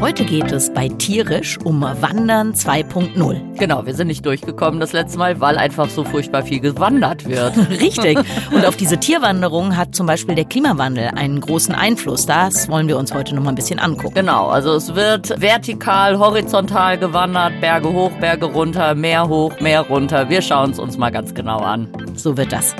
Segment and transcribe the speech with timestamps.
[0.00, 3.58] Heute geht es bei Tierisch um Wandern 2.0.
[3.58, 7.54] Genau, wir sind nicht durchgekommen das letzte Mal, weil einfach so furchtbar viel gewandert wird.
[7.70, 8.18] Richtig.
[8.50, 12.24] Und auf diese Tierwanderung hat zum Beispiel der Klimawandel einen großen Einfluss.
[12.24, 14.14] Das wollen wir uns heute noch mal ein bisschen angucken.
[14.14, 20.30] Genau, also es wird vertikal, horizontal gewandert, Berge hoch, Berge runter, Meer hoch, Meer runter.
[20.30, 21.88] Wir schauen es uns mal ganz genau an.
[22.16, 22.74] So wird das.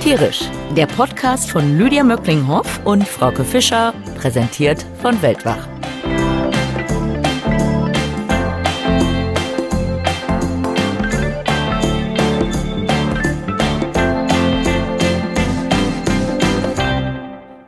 [0.00, 5.66] Tierisch, der Podcast von Lydia Möcklinghoff Und Frauke Fischer, präsentiert von Weltwach.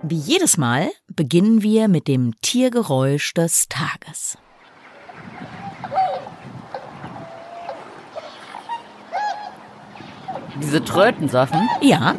[0.03, 4.37] Wie jedes Mal beginnen wir mit dem Tiergeräusch des Tages.
[10.61, 12.15] Diese Trötensachen, Ja,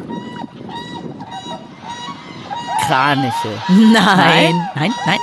[2.90, 3.62] Kraniche.
[3.68, 5.18] nein, nein, nein.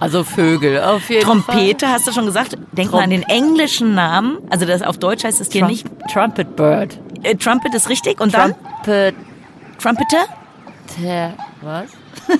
[0.00, 2.56] Also Vögel, auf jeden Trompete, hast du schon gesagt?
[2.72, 4.38] Denk mal an den englischen Namen.
[4.50, 5.70] Also das auf Deutsch heißt es hier Fall.
[5.70, 5.86] nicht.
[6.12, 6.98] Trump Trumpet Bird.
[7.22, 9.14] Äh, Trumpet ist richtig und dann Trumpet.
[9.78, 10.26] Trumpeter?
[11.62, 11.86] Was?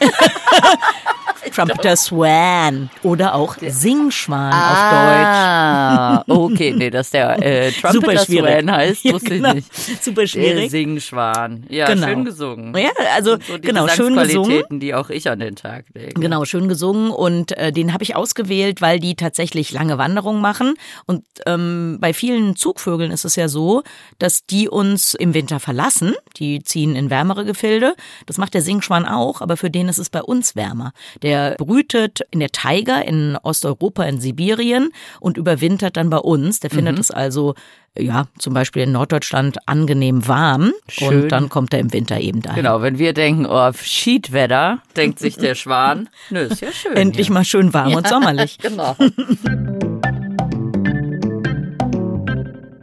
[1.54, 8.52] Trumpeter Swan oder auch Singschwan Ah, okay, nee, dass der äh, Super Trumpeter schwierig.
[8.60, 9.48] Swan heißt, Ja, wusste genau.
[9.50, 10.04] ich nicht.
[10.04, 10.70] Super Der schwierig.
[10.70, 11.64] Singschwan.
[11.68, 12.06] Ja, Genau.
[12.06, 12.76] schön gesungen.
[12.76, 14.80] Ja, also So die genau, schön gesungen.
[14.80, 16.14] Die auch ich an den Tag lege.
[16.20, 20.74] Genau, schön gesungen und äh, den habe ich ausgewählt, weil die tatsächlich lange Wanderungen machen.
[21.06, 23.82] Und ähm, bei vielen Zugvögeln ist es ja so,
[24.18, 26.14] dass die uns im Winter verlassen.
[26.38, 27.94] Die ziehen in wärmere Gefilde.
[28.26, 30.92] Das macht der Singschwan auch, aber für den ist es bei uns wärmer.
[31.22, 34.90] Der brütet in der Taiga in Osteuropa, in Sibirien
[35.20, 36.60] und überwintert dann bei uns.
[36.60, 36.76] Der Mhm.
[36.76, 37.54] findet es also
[37.98, 41.24] ja, zum Beispiel in Norddeutschland angenehm warm Schön.
[41.24, 42.62] und dann kommt er im Winter eben dahin.
[42.62, 46.96] Genau, wenn wir denken, oh, Schiedwetter, denkt sich der Schwan, nö, ist ja schön.
[46.96, 47.34] Endlich hier.
[47.34, 48.58] mal schön warm und sommerlich.
[48.62, 48.96] Genau.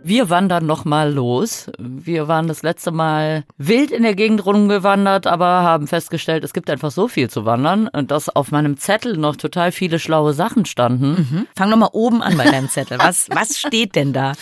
[0.10, 1.70] Wir wandern noch mal los.
[1.78, 6.72] Wir waren das letzte Mal wild in der Gegend rumgewandert, aber haben festgestellt, es gibt
[6.72, 10.66] einfach so viel zu wandern und dass auf meinem Zettel noch total viele schlaue Sachen
[10.66, 11.48] standen.
[11.56, 12.98] Fang doch mal oben an bei deinem Zettel.
[12.98, 14.34] Was, was steht denn da?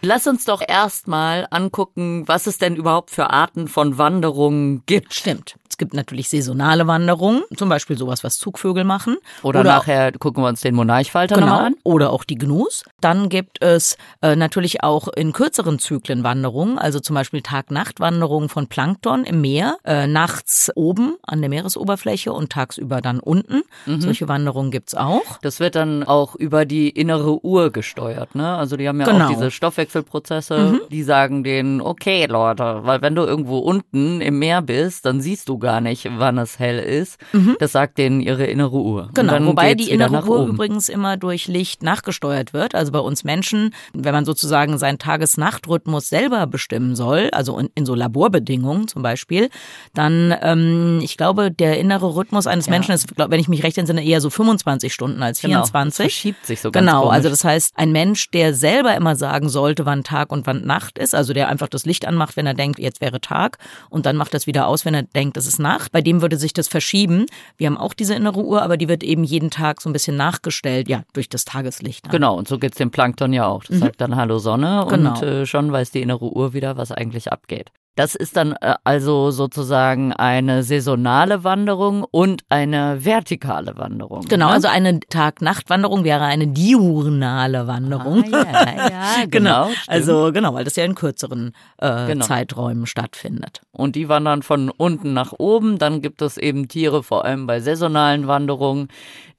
[0.00, 5.12] Lass uns doch erstmal angucken, was es denn überhaupt für Arten von Wanderungen gibt.
[5.12, 5.56] Stimmt.
[5.78, 9.16] Es gibt natürlich saisonale Wanderungen, zum Beispiel sowas, was Zugvögel machen.
[9.44, 11.74] Oder, nachher gucken wir uns den Monarchfalter Genau, nochmal an.
[11.84, 12.82] oder auch die Gnus.
[13.00, 18.66] Dann gibt es äh, natürlich auch in kürzeren Zyklen Wanderungen, also zum Beispiel Tag-Nacht-Wanderungen von
[18.66, 23.62] Plankton im Meer, äh, nachts oben an der Meeresoberfläche und tagsüber dann unten.
[23.86, 24.00] Mhm.
[24.00, 25.38] Solche Wanderungen gibt's auch.
[25.42, 28.56] Das wird dann auch über die innere Uhr gesteuert, ne?
[28.56, 29.26] Also die haben ja Genau.
[29.26, 34.60] auch diese Stoffwechselprozesse, die sagen denen, okay Leute, weil wenn du irgendwo unten im Meer
[34.60, 37.18] bist, dann siehst du gar nicht, wann es hell ist.
[37.58, 39.10] Das sagt denen ihre innere Uhr.
[39.14, 40.50] Genau, wobei die innere Uhr oben.
[40.54, 42.74] übrigens immer durch Licht nachgesteuert wird.
[42.74, 47.86] Also bei uns Menschen, wenn man sozusagen seinen Tages-Nacht-Rhythmus selber bestimmen soll, also in, in
[47.86, 49.48] so Laborbedingungen zum Beispiel,
[49.94, 52.72] dann, ähm, ich glaube, der innere Rhythmus eines Ja.
[52.72, 56.04] Menschen ist, glaub, wenn ich mich recht entsinne, eher so 25 Stunden als Genau, 24.
[56.06, 57.14] das verschiebt sich so ganz Genau, komisch.
[57.14, 60.98] also das heißt, ein Mensch, der selber immer sagen sollte, wann Tag und wann Nacht
[60.98, 63.58] ist, also der einfach das Licht anmacht, wenn er denkt, jetzt wäre Tag
[63.90, 66.36] und dann macht das wieder aus, wenn er denkt, es ist Nacht, bei dem würde
[66.36, 67.26] sich das verschieben.
[67.56, 70.16] Wir haben auch diese innere Uhr, aber die wird eben jeden Tag so ein bisschen
[70.16, 72.04] nachgestellt, ja, durch das Tageslicht.
[72.06, 72.12] dann.
[72.12, 73.64] Genau, und so geht's dem Plankton ja auch.
[73.64, 75.20] Das sagt dann Hallo Sonne und Genau.
[75.22, 77.70] äh, schon weiß die innere Uhr wieder, was eigentlich abgeht.
[77.98, 84.20] Das ist dann äh, also sozusagen eine saisonale Wanderung und eine vertikale Wanderung.
[84.28, 84.52] Genau, ne?
[84.52, 88.22] also eine Tag-Nacht-Wanderung wäre eine diurnale Wanderung.
[88.32, 89.88] Ah, ja, ja, genau, stimmt.
[89.88, 92.24] Also genau, weil das ja in kürzeren äh, Genau.
[92.24, 93.62] Zeiträumen stattfindet.
[93.72, 95.78] Und die wandern von unten nach oben.
[95.78, 98.86] Dann gibt es eben Tiere, vor allem bei saisonalen Wanderungen,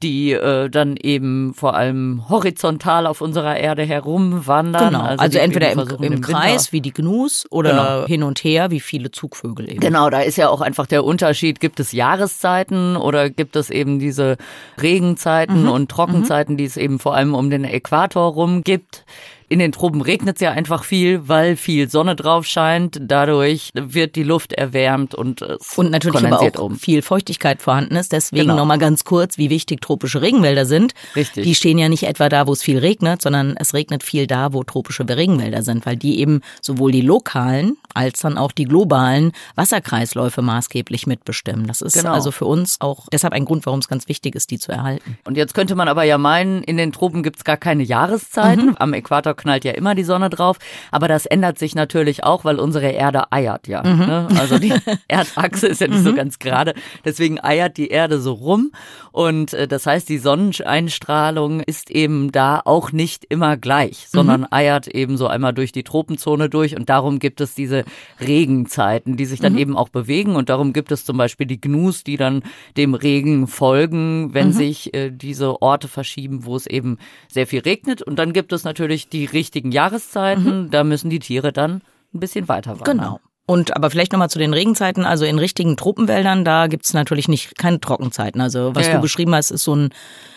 [0.01, 4.93] die äh, dann eben vor allem horizontal auf unserer Erde herumwandern.
[4.93, 8.05] Genau, also, die entweder im, im Winter- Kreis wie die Gnus oder Genau.
[8.07, 9.81] hin und her wie viele Zugvögel eben.
[9.81, 13.99] Genau, da ist ja auch einfach der Unterschied, gibt es Jahreszeiten oder gibt es eben
[13.99, 14.37] diese
[14.81, 15.69] Regenzeiten Mhm.
[15.71, 19.05] und Trockenzeiten, die es eben vor allem um den Äquator rum gibt.
[19.49, 22.99] In den Tropen regnet es ja einfach viel, weil viel Sonne drauf scheint.
[23.01, 26.75] Dadurch wird die Luft erwärmt und es Und natürlich aber auch um.
[26.77, 28.11] viel Feuchtigkeit vorhanden ist.
[28.11, 28.57] Deswegen Genau.
[28.57, 30.93] nochmal ganz kurz, wie wichtig tropische Regenwälder sind.
[31.15, 31.43] Richtig.
[31.43, 34.53] Die stehen ja nicht etwa da, wo es viel regnet, sondern es regnet viel da,
[34.53, 39.31] wo tropische Regenwälder sind, weil die eben sowohl die lokalen als dann auch die globalen
[39.55, 41.67] Wasserkreisläufe maßgeblich mitbestimmen.
[41.67, 42.13] Das ist Genau.
[42.13, 45.17] also für uns auch deshalb ein Grund, warum es ganz wichtig ist, die zu erhalten.
[45.25, 48.75] Und jetzt könnte man aber ja meinen, in den Tropen gibt's gar keine Jahreszeiten.
[48.79, 50.57] Am Äquator knallt ja immer die Sonne drauf.
[50.91, 53.83] Aber das ändert sich natürlich auch, weil unsere Erde eiert ja.
[53.83, 53.99] Mhm.
[53.99, 54.27] Ne?
[54.37, 54.73] Also die
[55.07, 56.03] Erdachse ist ja nicht mhm.
[56.03, 56.73] so ganz gerade.
[57.05, 58.71] Deswegen eiert die Erde so rum.
[59.11, 64.47] Und äh, das heißt, die Sonneneinstrahlung ist eben da auch nicht immer gleich, sondern mhm.
[64.51, 66.75] eiert eben so einmal durch die Tropenzone durch.
[66.75, 67.85] Und darum gibt es diese
[68.19, 69.59] Regenzeiten, die sich dann mhm.
[69.59, 70.35] eben auch bewegen.
[70.35, 72.43] Und darum gibt es zum Beispiel die Gnus, die dann
[72.77, 74.53] dem Regen folgen, wenn mhm.
[74.53, 76.97] sich äh, diese Orte verschieben, wo es eben
[77.27, 78.01] sehr viel regnet.
[78.01, 80.63] Und dann gibt es natürlich die richtigen Jahreszeiten.
[80.63, 80.71] Mhm.
[80.71, 81.81] Da müssen die Tiere dann
[82.13, 82.97] ein bisschen weiter wandern.
[82.97, 83.19] Genau.
[83.49, 85.05] Und aber vielleicht nochmal zu den Regenzeiten.
[85.05, 88.41] Also in richtigen Tropenwäldern, da gibt's natürlich nicht keine Trockenzeiten.
[88.41, 89.89] Also was ja, du beschrieben hast, ist so ein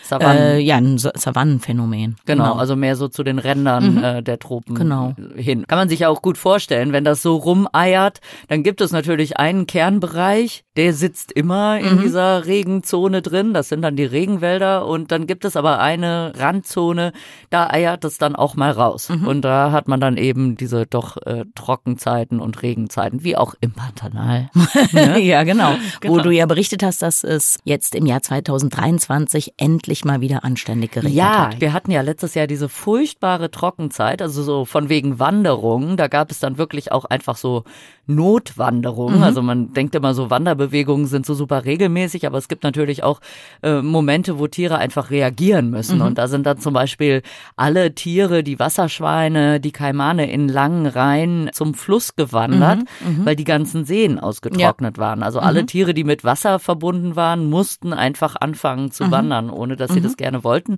[0.03, 0.37] Savannen.
[0.37, 2.17] Äh, ja, ein Savannenphänomen.
[2.25, 4.03] Genau, genau, also mehr so zu den Rändern mhm.
[4.03, 5.15] äh, der Tropen genau.
[5.35, 5.65] hin.
[5.67, 8.19] Kann man sich ja auch gut vorstellen, wenn das so rumeiert,
[8.49, 12.01] dann gibt es natürlich einen Kernbereich, der sitzt immer in mhm.
[12.01, 13.53] dieser Regenzone drin.
[13.53, 14.85] Das sind dann die Regenwälder.
[14.85, 17.13] Und dann gibt es aber eine Randzone,
[17.49, 19.09] da eiert es dann auch mal raus.
[19.09, 19.27] Mhm.
[19.27, 23.71] Und da hat man dann eben diese doch äh, Trockenzeiten und Regenzeiten, wie auch im
[23.71, 24.49] Pantanal.
[24.91, 25.19] ne?
[25.19, 25.75] ja, genau.
[26.01, 26.13] genau.
[26.13, 30.43] Wo du ja berichtet hast, dass es jetzt im Jahr 2023 endlich endlich mal wieder
[30.43, 31.53] anständig geregnet ja, hat.
[31.55, 35.97] Ja, wir hatten ja letztes Jahr diese furchtbare Trockenzeit, also so von wegen Wanderungen.
[35.97, 37.63] Da gab es dann wirklich auch einfach so
[38.05, 39.17] Notwanderungen.
[39.17, 39.23] Mhm.
[39.23, 43.21] Also man denkt immer so, Wanderbewegungen sind so super regelmäßig, aber es gibt natürlich auch
[43.61, 45.99] äh, Momente, wo Tiere einfach reagieren müssen.
[45.99, 46.05] Mhm.
[46.05, 47.21] Und da sind dann zum Beispiel
[47.55, 53.21] alle Tiere, die Wasserschweine, die Kaimane in langen Reihen zum Fluss gewandert, mhm.
[53.21, 53.25] mhm.
[53.25, 55.03] weil die ganzen Seen ausgetrocknet ja.
[55.03, 55.23] waren.
[55.23, 55.67] Also alle mhm.
[55.67, 59.11] Tiere, die mit Wasser verbunden waren, mussten einfach anfangen zu mhm.
[59.11, 60.77] wandern, ohne dass sie das gerne wollten.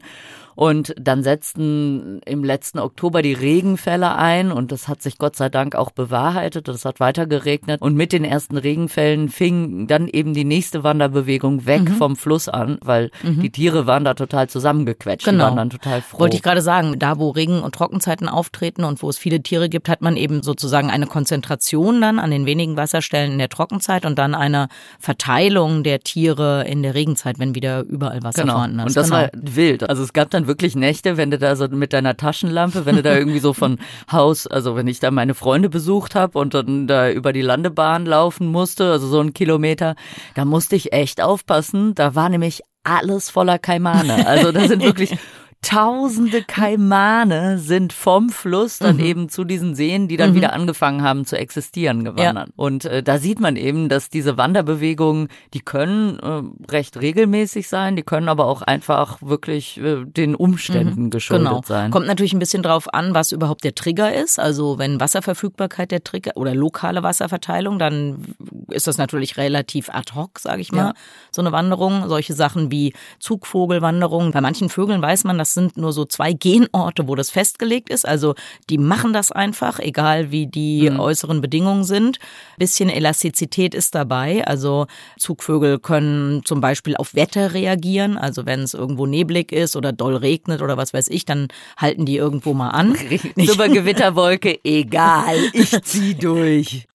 [0.56, 5.50] Und dann setzten im letzten Oktober die Regenfälle ein und das hat sich Gott sei
[5.50, 6.70] Dank auch bewahrheitet.
[6.70, 11.66] Das hat weiter geregnet und mit den ersten Regenfällen fing dann eben die nächste Wanderbewegung
[11.66, 11.94] weg mhm.
[11.94, 13.42] vom Fluss an, weil mhm.
[13.42, 15.46] die Tiere waren da total zusammengequetscht, genau.
[15.46, 16.20] waren dann total froh.
[16.20, 19.70] Wollte ich gerade sagen, da wo Regen- und Trockenzeiten auftreten und wo es viele Tiere
[19.70, 24.06] gibt, hat man eben sozusagen eine Konzentration dann an den wenigen Wasserstellen in der Trockenzeit
[24.06, 24.68] und dann eine
[25.00, 28.54] Verteilung der Tiere in der Regenzeit, wenn wieder überall Wasser genau.
[28.54, 28.86] vorhanden ist.
[28.88, 29.22] Und das genau.
[29.22, 29.90] war wild.
[29.90, 33.04] Also es gab dann wirklich Nächte, wenn du da so mit deiner Taschenlampe, wenn du
[33.04, 33.78] da irgendwie so von
[34.12, 38.06] Haus, also wenn ich da meine Freunde besucht habe und dann da über die Landebahn
[38.06, 39.96] laufen musste, also so einen Kilometer,
[40.34, 41.96] da musste ich echt aufpassen.
[41.96, 44.28] Da war nämlich alles voller Kaimane.
[44.28, 45.18] Also da sind wirklich
[45.66, 49.04] Tausende Kaimane sind vom Fluss dann mhm.
[49.04, 50.36] eben zu diesen Seen, die dann mhm.
[50.36, 52.50] wieder angefangen haben zu existieren, gewandert.
[52.50, 52.54] Ja.
[52.56, 57.96] Und äh, da sieht man eben, dass diese Wanderbewegungen, die können äh, recht regelmäßig sein,
[57.96, 61.10] die können aber auch einfach wirklich äh, den Umständen mhm.
[61.10, 61.62] geschuldet genau.
[61.66, 61.90] sein.
[61.90, 64.40] Kommt natürlich ein bisschen drauf an, was überhaupt der Trigger ist.
[64.40, 68.36] Also wenn Wasserverfügbarkeit der Trigger oder lokale Wasserverteilung, dann
[68.70, 70.94] ist das natürlich relativ ad hoc, sage ich mal, ja.
[71.32, 72.08] so eine Wanderung.
[72.08, 74.32] Solche Sachen wie Zugvogelwanderungen.
[74.32, 78.08] Bei manchen Vögeln weiß man, dass sind nur so zwei Genorte, wo das festgelegt ist.
[78.08, 78.36] Also
[78.70, 81.00] die machen das einfach, egal wie die mhm.
[81.00, 82.20] äußeren Bedingungen sind.
[82.58, 84.46] Bisschen Elastizität ist dabei.
[84.46, 84.86] Also
[85.18, 88.18] Zugvögel können zum Beispiel auf Wetter reagieren.
[88.18, 91.48] Also wenn es irgendwo neblig ist oder doll regnet oder was weiß ich, dann
[91.78, 92.96] halten die irgendwo mal an.
[93.36, 96.88] Super Gewitterwolke, egal, ich zieh durch.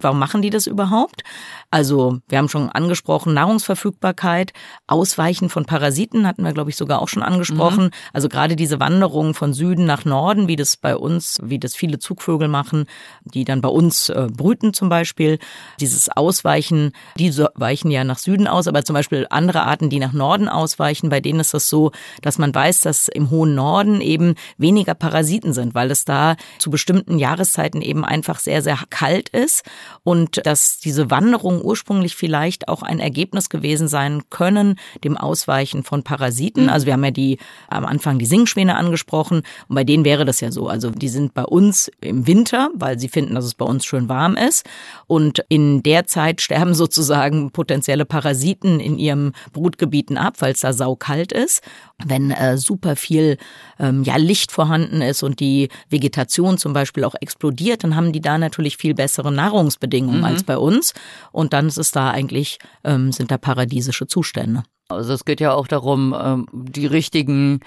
[0.00, 1.22] Warum machen die das überhaupt?
[1.72, 4.52] Also wir haben schon angesprochen, Nahrungsverfügbarkeit,
[4.88, 7.84] Ausweichen von Parasiten hatten wir, glaube ich, sogar auch schon angesprochen.
[7.84, 7.90] Mhm.
[8.12, 12.00] Also gerade diese Wanderung von Süden nach Norden, wie das bei uns, wie das viele
[12.00, 12.86] Zugvögel machen,
[13.22, 15.38] die dann bei uns äh, brüten zum Beispiel.
[15.78, 20.12] Dieses Ausweichen, die weichen ja nach Süden aus, aber zum Beispiel andere Arten, die nach
[20.12, 24.34] Norden ausweichen, bei denen ist das so, dass man weiß, dass im hohen Norden eben
[24.58, 29.64] weniger Parasiten sind, weil es da zu bestimmten Jahreszeiten eben einfach sehr, sehr kalt ist
[30.02, 36.02] und dass diese Wanderung ursprünglich vielleicht auch ein Ergebnis gewesen sein können, dem Ausweichen von
[36.02, 36.64] Parasiten.
[36.64, 36.68] Mhm.
[36.70, 37.38] Also wir haben ja die
[37.68, 40.68] am Anfang die Singschwäne angesprochen und bei denen wäre das ja so.
[40.68, 44.08] Also die sind bei uns im Winter, weil sie finden, dass es bei uns schön
[44.08, 44.66] warm ist
[45.06, 50.72] und in der Zeit sterben sozusagen potenzielle Parasiten in ihrem Brutgebieten ab, weil es da
[50.72, 51.62] saukalt ist.
[52.04, 53.36] Wenn äh, super viel
[53.78, 58.20] ähm, ja, Licht vorhanden ist und die Vegetation zum Beispiel auch explodiert, dann haben die
[58.20, 60.24] da natürlich viel bessere Nahrungsbedingungen mhm.
[60.24, 60.94] als bei uns.
[61.32, 64.62] Und dann ist es da eigentlich, ähm, sind da paradiesische Zustände.
[64.88, 67.60] Also es geht ja auch darum, ähm, die richtigen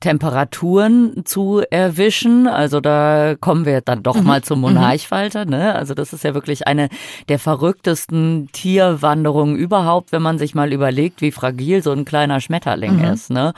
[0.00, 2.48] Temperaturen zu erwischen.
[2.48, 4.26] Also da kommen wir dann doch mhm.
[4.26, 4.62] mal zum mhm.
[4.62, 5.44] Monarchfalter.
[5.44, 5.74] Ne?
[5.74, 6.88] Also das ist ja wirklich eine
[7.28, 12.96] der verrücktesten Tierwanderungen überhaupt, wenn man sich mal überlegt, wie fragil so ein kleiner Schmetterling
[12.96, 13.04] mhm.
[13.04, 13.30] ist.
[13.30, 13.52] Ne?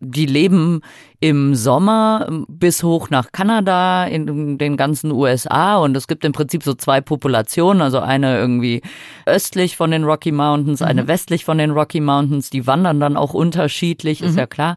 [0.00, 0.82] Die leben
[1.26, 5.76] im Sommer bis hoch nach Kanada, in den ganzen USA.
[5.76, 8.80] Und es gibt im Prinzip so zwei Populationen, also eine irgendwie
[9.26, 11.08] östlich von den Rocky Mountains, eine mhm.
[11.08, 12.48] westlich von den Rocky Mountains.
[12.50, 14.38] Die wandern dann auch unterschiedlich, ist mhm.
[14.38, 14.76] ja klar.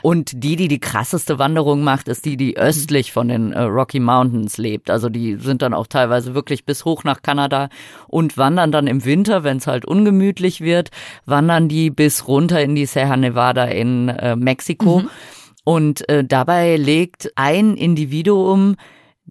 [0.00, 3.98] Und die, die die krasseste Wanderung macht, ist die, die östlich von den äh, Rocky
[3.98, 4.90] Mountains lebt.
[4.90, 7.70] Also die sind dann auch teilweise wirklich bis hoch nach Kanada
[8.06, 10.90] und wandern dann im Winter, wenn es halt ungemütlich wird,
[11.26, 15.00] wandern die bis runter in die Sierra Nevada in äh, Mexiko.
[15.00, 15.08] Mhm.
[15.68, 18.76] Und äh, dabei legt ein Individuum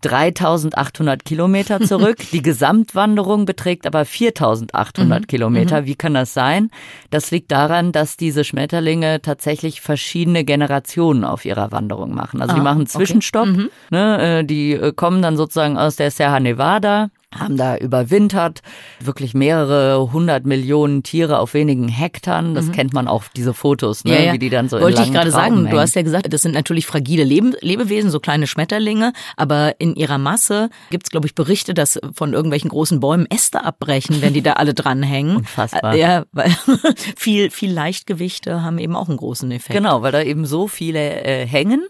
[0.02, 2.18] 3800 Kilometer zurück.
[2.32, 5.26] Die Gesamtwanderung beträgt aber 4800 mhm.
[5.26, 5.82] Kilometer.
[5.82, 5.86] Mhm.
[5.88, 6.70] Wie kann das sein?
[7.10, 12.40] Das liegt daran, dass diese Schmetterlinge tatsächlich verschiedene Generationen auf ihrer Wanderung machen.
[12.40, 13.48] Also ah, die machen Zwischenstopp.
[13.48, 13.58] Okay.
[13.58, 13.70] Mhm.
[13.90, 18.62] Ne, äh, die äh, kommen dann sozusagen aus der Sierra Nevada haben da überwintert,
[19.02, 22.42] wirklich mehrere hundert Millionen Tiere auf wenigen Hektar.
[22.54, 22.72] Das mhm.
[22.72, 24.14] kennt man auch, diese Fotos, ne?
[24.14, 24.34] Ja, ja.
[24.34, 25.70] wie die dann so Wollte ich gerade sagen, hängen.
[25.70, 29.96] du hast ja gesagt, das sind natürlich fragile Lebe Lebewesen, so kleine Schmetterlinge, aber in
[29.96, 34.42] ihrer Masse gibt's glaube ich, Berichte, dass von irgendwelchen großen Bäumen Äste abbrechen, wenn die
[34.42, 35.38] da alle dranhängen.
[35.38, 35.96] Unfassbar.
[35.96, 36.50] Äh, ja, weil
[37.18, 39.78] viel, viel Leichtgewichte haben eben auch einen großen Effekt.
[39.78, 41.86] Genau, weil da eben so viele äh, hängen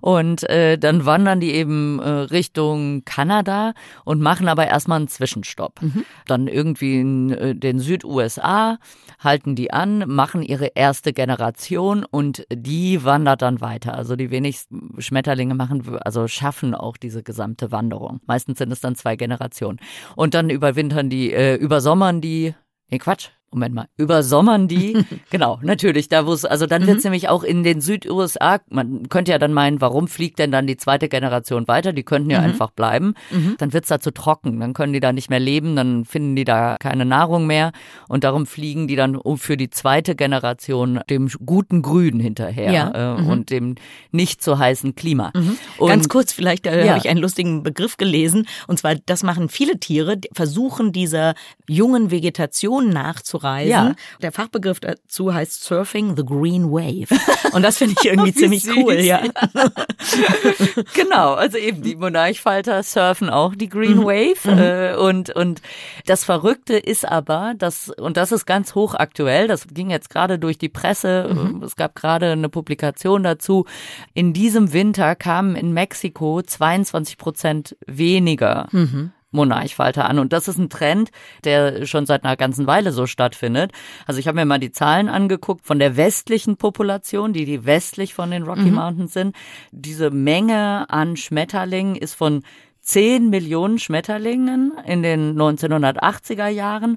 [0.00, 3.72] und äh, dann wandern die eben äh, Richtung Kanada
[4.04, 5.82] und machen aber erst erstmal einen Zwischenstopp.
[5.82, 6.04] Mhm.
[6.26, 8.78] Dann irgendwie in äh, den Süd-USA
[9.18, 13.94] halten die an, machen ihre erste Generation und die wandert dann weiter.
[13.94, 18.20] Also die wenigsten Schmetterlinge machen, also schaffen auch diese gesamte Wanderung.
[18.26, 19.78] Meistens sind es dann zwei Generationen.
[20.16, 22.54] Und dann überwintern die, äh, übersommern die,
[22.90, 24.96] nee Quatsch, Moment mal, übersommern die,
[25.30, 26.86] genau, natürlich, da wo es, also dann mhm.
[26.86, 30.52] wird es nämlich auch in den Süd-USA, man könnte ja dann meinen, warum fliegt denn
[30.52, 31.92] dann die zweite Generation weiter?
[31.92, 32.44] Die könnten ja mhm.
[32.44, 33.14] einfach bleiben.
[33.32, 33.56] Mhm.
[33.58, 36.36] Dann wird es da zu trocken, dann können die da nicht mehr leben, dann finden
[36.36, 37.72] die da keine Nahrung mehr
[38.06, 43.16] und darum fliegen die dann für die zweite Generation dem guten Grün hinterher ja.
[43.16, 43.28] äh, mhm.
[43.28, 43.74] und dem
[44.12, 45.32] nicht so heißen Klima.
[45.34, 45.58] Mhm.
[45.84, 46.90] Ganz kurz, vielleicht da ja.
[46.90, 51.34] habe ich einen lustigen Begriff gelesen und zwar, das machen viele Tiere, versuchen dieser
[51.66, 53.70] jungen Vegetation nachzureisen reisen.
[53.70, 53.94] Ja.
[54.22, 57.08] Der Fachbegriff dazu heißt Surfing the Green Wave.
[57.52, 58.76] Und das finde ich irgendwie ziemlich süß.
[58.76, 59.22] cool, ja.
[60.94, 64.04] genau, also eben die Monarchfalter surfen auch die Green mhm.
[64.04, 64.50] Wave.
[64.50, 64.58] Mhm.
[64.58, 65.62] Äh, und, und
[66.06, 70.58] das Verrückte ist aber, dass, und das ist ganz hochaktuell, das ging jetzt gerade durch
[70.58, 71.62] die Presse, mhm.
[71.62, 73.66] es gab gerade eine Publikation dazu,
[74.14, 79.12] in diesem Winter kamen in Mexiko 22 Prozent weniger mhm.
[79.30, 80.18] Monarchfalter an.
[80.18, 81.10] Und das ist ein Trend,
[81.44, 83.72] der schon seit einer ganzen Weile so stattfindet.
[84.06, 88.14] Also ich habe mir mal die Zahlen angeguckt von der westlichen Population, die die westlich
[88.14, 88.74] von den Rocky mhm.
[88.74, 89.36] Mountains sind.
[89.70, 92.42] Diese Menge an Schmetterlingen ist von
[92.80, 96.96] 10 Millionen Schmetterlingen in den 1980er Jahren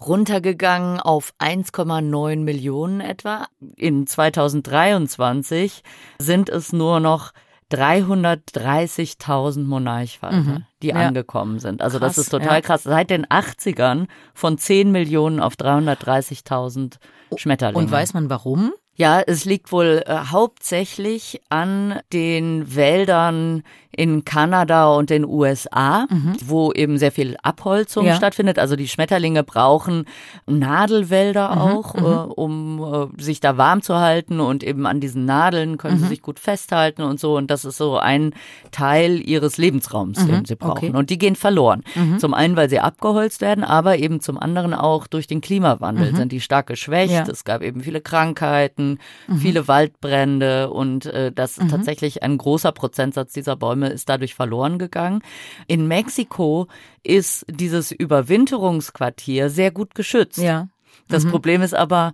[0.00, 3.46] runtergegangen auf 1,9 Millionen etwa.
[3.76, 5.82] In 2023
[6.18, 7.32] sind es nur noch
[7.72, 10.64] 330.000 Monarchfalter, mhm.
[10.82, 10.94] die ja.
[10.94, 11.82] angekommen sind.
[11.82, 12.60] Also krass, das ist total ja.
[12.60, 12.84] krass.
[12.84, 16.98] Seit den 80ern von 10 Millionen auf 330.000
[17.36, 17.78] Schmetterlinge.
[17.78, 18.72] Und weiß man warum?
[18.94, 23.62] Ja, es liegt wohl äh, hauptsächlich an den Wäldern
[23.96, 26.34] in Kanada und den USA, mhm.
[26.44, 28.14] wo eben sehr viel Abholzung ja.
[28.14, 28.58] stattfindet.
[28.58, 30.04] Also die Schmetterlinge brauchen
[30.46, 31.60] Nadelwälder mhm.
[31.60, 32.04] auch, mhm.
[32.04, 36.04] Äh, um äh, sich da warm zu halten und eben an diesen Nadeln können sie
[36.04, 36.08] mhm.
[36.08, 37.36] sich gut festhalten und so.
[37.36, 38.34] Und das ist so ein
[38.70, 40.44] Teil ihres Lebensraums, den mhm.
[40.44, 40.88] sie brauchen.
[40.88, 40.96] Okay.
[40.96, 41.82] Und die gehen verloren.
[41.94, 42.18] Mhm.
[42.18, 46.32] Zum einen, weil sie abgeholzt werden, aber eben zum anderen auch durch den Klimawandel sind
[46.32, 47.14] die stark geschwächt.
[47.14, 47.24] Ja.
[47.26, 48.98] Es gab eben viele Krankheiten,
[49.38, 54.34] viele Waldbrände und äh, das ist tatsächlich ein großer Prozentsatz dieser Bäume Bäume ist dadurch
[54.34, 55.22] verloren gegangen.
[55.66, 56.68] In Mexiko
[57.02, 60.38] ist dieses Überwinterungsquartier sehr gut geschützt.
[60.38, 60.68] Ja.
[61.08, 61.30] Das mhm.
[61.30, 62.12] Problem ist aber,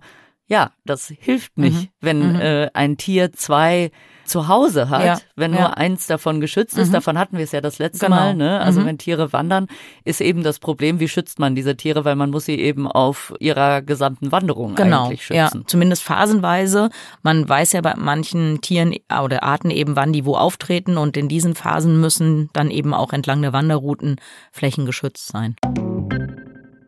[0.53, 1.89] ja, das hilft nicht, mhm.
[1.99, 2.39] wenn mhm.
[2.39, 3.89] Äh, ein Tier zwei
[4.23, 5.17] zu Hause hat, ja.
[5.35, 5.69] wenn nur ja.
[5.71, 6.89] eins davon geschützt ist.
[6.89, 6.93] Mhm.
[6.93, 8.17] Davon hatten wir es ja das letzte genau.
[8.17, 8.35] Mal.
[8.35, 8.59] Ne?
[8.61, 8.85] Also mhm.
[8.85, 9.65] wenn Tiere wandern,
[10.05, 13.33] ist eben das Problem, wie schützt man diese Tiere, weil man muss sie eben auf
[13.39, 15.05] ihrer gesamten Wanderung genau.
[15.05, 15.61] eigentlich schützen.
[15.61, 16.91] Ja, zumindest phasenweise.
[17.23, 21.27] Man weiß ja bei manchen Tieren oder Arten eben, wann die wo auftreten und in
[21.27, 24.17] diesen Phasen müssen dann eben auch entlang der Wanderrouten
[24.51, 25.55] Flächen geschützt sein.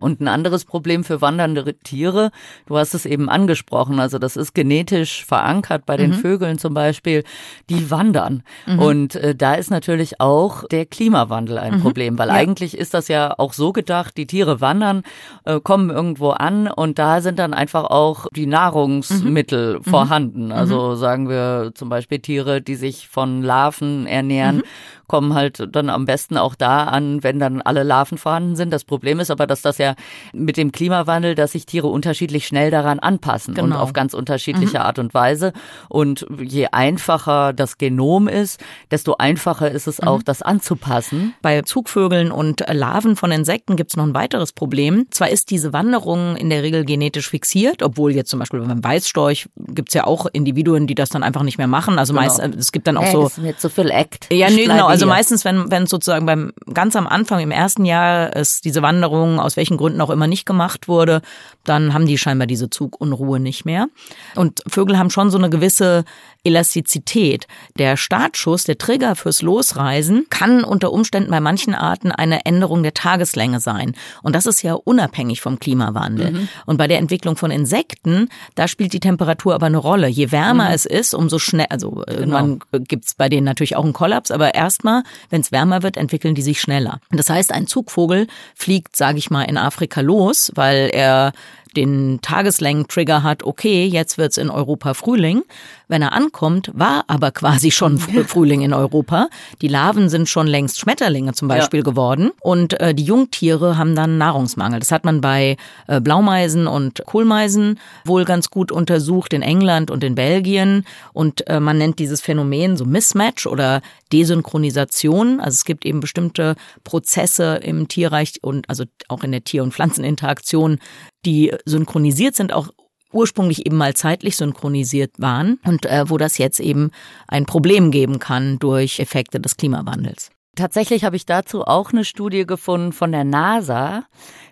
[0.06, 2.30] Und ein anderes Problem für wandernde Tiere,
[2.68, 6.16] du hast es eben angesprochen, also das ist genetisch verankert bei den mhm.
[6.18, 7.24] Vögeln zum Beispiel,
[7.72, 8.44] die wandern.
[8.68, 8.80] Mhm.
[8.80, 11.82] Und äh, da ist natürlich auch der Klimawandel ein mhm.
[11.82, 12.36] Problem, weil ja.
[12.36, 15.02] eigentlich ist das ja auch so gedacht, die Tiere wandern,
[15.44, 19.84] äh, kommen irgendwo an und da sind dann einfach auch die Nahrungsmittel mhm.
[19.86, 20.46] vorhanden.
[20.46, 20.52] Mhm.
[20.52, 24.64] Also sagen wir zum Beispiel Tiere, die sich von Larven ernähren, mhm
[25.08, 28.72] kommen halt dann am besten auch da an, wenn dann alle Larven vorhanden sind.
[28.72, 29.96] Das Problem ist aber, dass das ja
[30.34, 33.68] mit dem Klimawandel, dass sich Tiere unterschiedlich schnell daran anpassen genau.
[33.68, 34.86] und auf ganz unterschiedliche mhm.
[34.86, 35.54] Art und Weise.
[35.90, 38.60] Und je einfacher das Genom ist,
[38.92, 40.26] desto einfacher ist es auch, mhm.
[40.26, 41.34] das anzupassen.
[41.42, 45.08] Bei Zugvögeln und Larven von Insekten gibt es noch ein weiteres Problem.
[45.12, 49.48] Zwar ist diese Wanderung in der Regel genetisch fixiert, obwohl jetzt zum Beispiel beim Weißstorch
[49.56, 52.00] gibt es ja auch Individuen, die das dann einfach nicht mehr machen.
[52.00, 52.26] Also genau.
[52.26, 53.24] meist, äh, es gibt dann auch hey, so.
[53.24, 54.28] Das ist mir zu viel Act.
[54.32, 54.88] Ja, nee, genau.
[54.96, 59.40] Also meistens, wenn, wenn sozusagen beim ganz am Anfang im ersten Jahr es diese Wanderung
[59.40, 61.22] aus welchen Gründen auch immer nicht gemacht wurde,
[61.64, 63.88] dann haben die scheinbar diese Zugunruhe nicht mehr.
[64.36, 66.06] Und Vögel haben schon so eine gewisse
[66.46, 67.48] Elastizität.
[67.78, 72.94] Der Startschuss, der Trigger fürs Losreisen kann unter Umständen bei manchen Arten eine Änderung der
[72.94, 73.96] Tageslänge sein.
[74.22, 76.32] Und das ist ja unabhängig vom Klimawandel.
[76.32, 76.48] Mhm.
[76.66, 80.08] Und bei der Entwicklung von Insekten, da spielt die Temperatur aber eine Rolle.
[80.08, 80.76] Je wärmer mhm.
[80.76, 82.12] es ist, umso schnell, also genau.
[82.12, 84.54] irgendwann gibt's bei denen natürlich auch einen Kollaps, aber
[84.86, 87.00] erstmal, wenn es wärmer wird, entwickeln die sich schneller.
[87.12, 91.32] Das heißt, ein Zugvogel fliegt, sage ich mal, in Afrika los, weil er
[91.76, 95.44] den Tageslängen-Trigger hat, okay, jetzt wird's in Europa Frühling.
[95.88, 99.28] Wenn er ankommt, war aber quasi schon Frühling in Europa.
[99.62, 101.84] Die Larven sind schon längst Schmetterlinge zum Beispiel ja.
[101.84, 104.80] geworden und äh, die Jungtiere haben dann Nahrungsmangel.
[104.80, 110.04] Das hat man bei äh, Blaumeisen und Kohlmeisen wohl ganz gut untersucht in England und
[110.04, 115.40] in Belgien und äh, man nennt dieses Phänomen so Mismatch oder Desynchronisation.
[115.40, 119.74] Also es gibt eben bestimmte Prozesse im Tierreich und also auch in der Tier- und
[119.74, 120.80] Pflanzeninteraktion,
[121.26, 122.70] die synchronisiert sind, auch
[123.12, 126.92] ursprünglich eben mal zeitlich synchronisiert waren und äh, wo das jetzt eben
[127.28, 130.32] ein Problem geben kann durch Effekte des Klimawandels.
[130.56, 134.06] Tatsächlich habe ich dazu auch eine Studie gefunden von der NASA.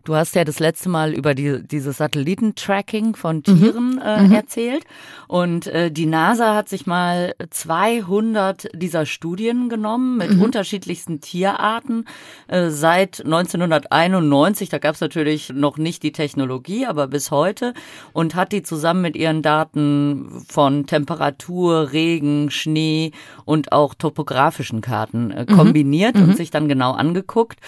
[0.04, 3.44] Du hast ja das letzte Mal über die, dieses Satellitentracking von mhm.
[3.44, 4.02] Tieren mhm.
[4.04, 4.32] Äh, mhm.
[4.34, 4.84] erzählt.
[5.28, 10.42] Und äh, die NASA hat sich mal 200 dieser Studien genommen mit mhm.
[10.42, 12.06] unterschiedlichsten Tierarten
[12.48, 14.68] äh, seit 1991.
[14.68, 17.74] Da gab es natürlich noch nicht die Technologie, aber bis heute.
[18.12, 23.12] Und hat die zusammen mit ihren Daten von Temperatur, Regen, Schnee
[23.46, 25.56] und auch topografischen Karten äh, mhm.
[25.56, 26.34] kombiniert und mhm.
[26.34, 27.60] sich dann genau angeguckt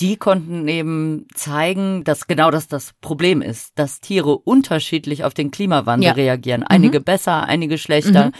[0.00, 5.50] die konnten eben zeigen, dass genau das das Problem ist, dass Tiere unterschiedlich auf den
[5.50, 6.12] Klimawandel ja.
[6.12, 6.62] reagieren.
[6.62, 7.04] Einige mhm.
[7.04, 8.32] besser, einige schlechter, mhm.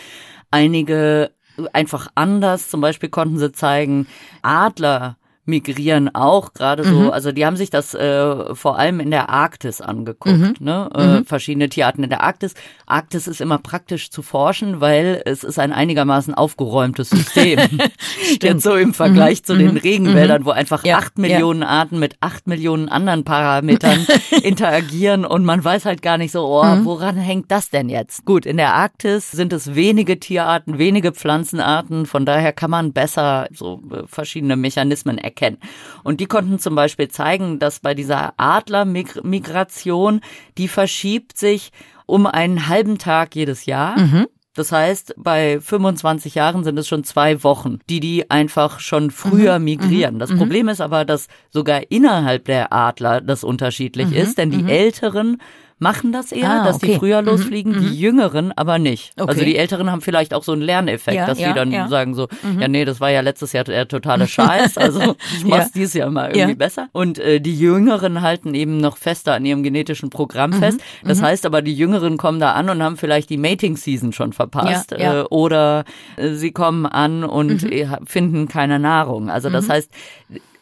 [0.50, 1.30] einige
[1.72, 2.68] einfach anders.
[2.68, 4.06] Zum Beispiel konnten sie zeigen,
[4.42, 5.17] Adler
[5.49, 6.95] migrieren auch gerade so.
[6.95, 7.11] Mhm.
[7.11, 10.54] Also die haben sich das äh, vor allem in der Arktis angeguckt, mhm.
[10.61, 10.89] ne?
[10.95, 11.25] Äh, mhm.
[11.25, 12.54] verschiedene Tierarten in der Arktis.
[12.87, 17.58] Arktis ist immer praktisch zu forschen, weil es ist ein einigermaßen aufgeräumtes System.
[18.43, 19.76] Jetzt so im Vergleich zu den mhm.
[19.78, 20.99] Regenwäldern, wo einfach ja.
[20.99, 21.69] acht Millionen ja.
[21.69, 24.06] Arten mit acht Millionen anderen Parametern
[24.43, 26.84] interagieren und man weiß halt gar nicht so, oh, mhm.
[26.84, 28.26] woran hängt das denn jetzt?
[28.26, 33.49] Gut, in der Arktis sind es wenige Tierarten, wenige Pflanzenarten, von daher kann man besser
[33.52, 35.58] so äh, verschiedene Mechanismen erkennen erkennen.
[36.02, 40.20] Und die konnten zum Beispiel zeigen, dass bei dieser Adlermigration,
[40.56, 41.70] die verschiebt sich
[42.06, 43.98] um einen halben Tag jedes Jahr.
[43.98, 44.26] Mhm.
[44.54, 49.58] Das heißt, bei 25 Jahren sind es schon zwei Wochen, die die einfach schon früher
[49.58, 49.64] mhm.
[49.64, 50.14] migrieren.
[50.16, 50.18] Mhm.
[50.18, 50.38] Das mhm.
[50.38, 54.14] Problem ist aber, dass sogar innerhalb der Adler das unterschiedlich mhm.
[54.14, 54.68] ist, denn die mhm.
[54.68, 55.40] Älteren
[55.78, 56.86] machen das eher, ah, dass okay.
[56.86, 57.80] die früher mhm, losfliegen, mhm.
[57.80, 59.12] die Jüngeren aber nicht.
[59.17, 59.28] Okay.
[59.28, 61.88] Also die Älteren haben vielleicht auch so einen Lerneffekt, ja, dass ja, die dann ja.
[61.88, 62.60] sagen so, mhm.
[62.60, 65.00] ja nee, das war ja letztes Jahr der totale Scheiß, also
[65.36, 65.71] ich mach's ja.
[65.75, 66.88] dieses Jahr mal irgendwie besser.
[66.93, 70.54] Und äh, die Jüngeren halten eben noch fester an ihrem genetischen Programm mhm.
[70.54, 70.80] fest.
[71.04, 71.25] Das mhm.
[71.25, 75.25] heißt aber, die Jüngeren kommen da an und haben vielleicht die Mating-Season schon verpasst äh,
[75.30, 75.84] oder
[76.17, 77.73] äh, sie kommen an und mhm.
[77.73, 79.30] äh, finden keine Nahrung.
[79.30, 79.91] Also das heißt,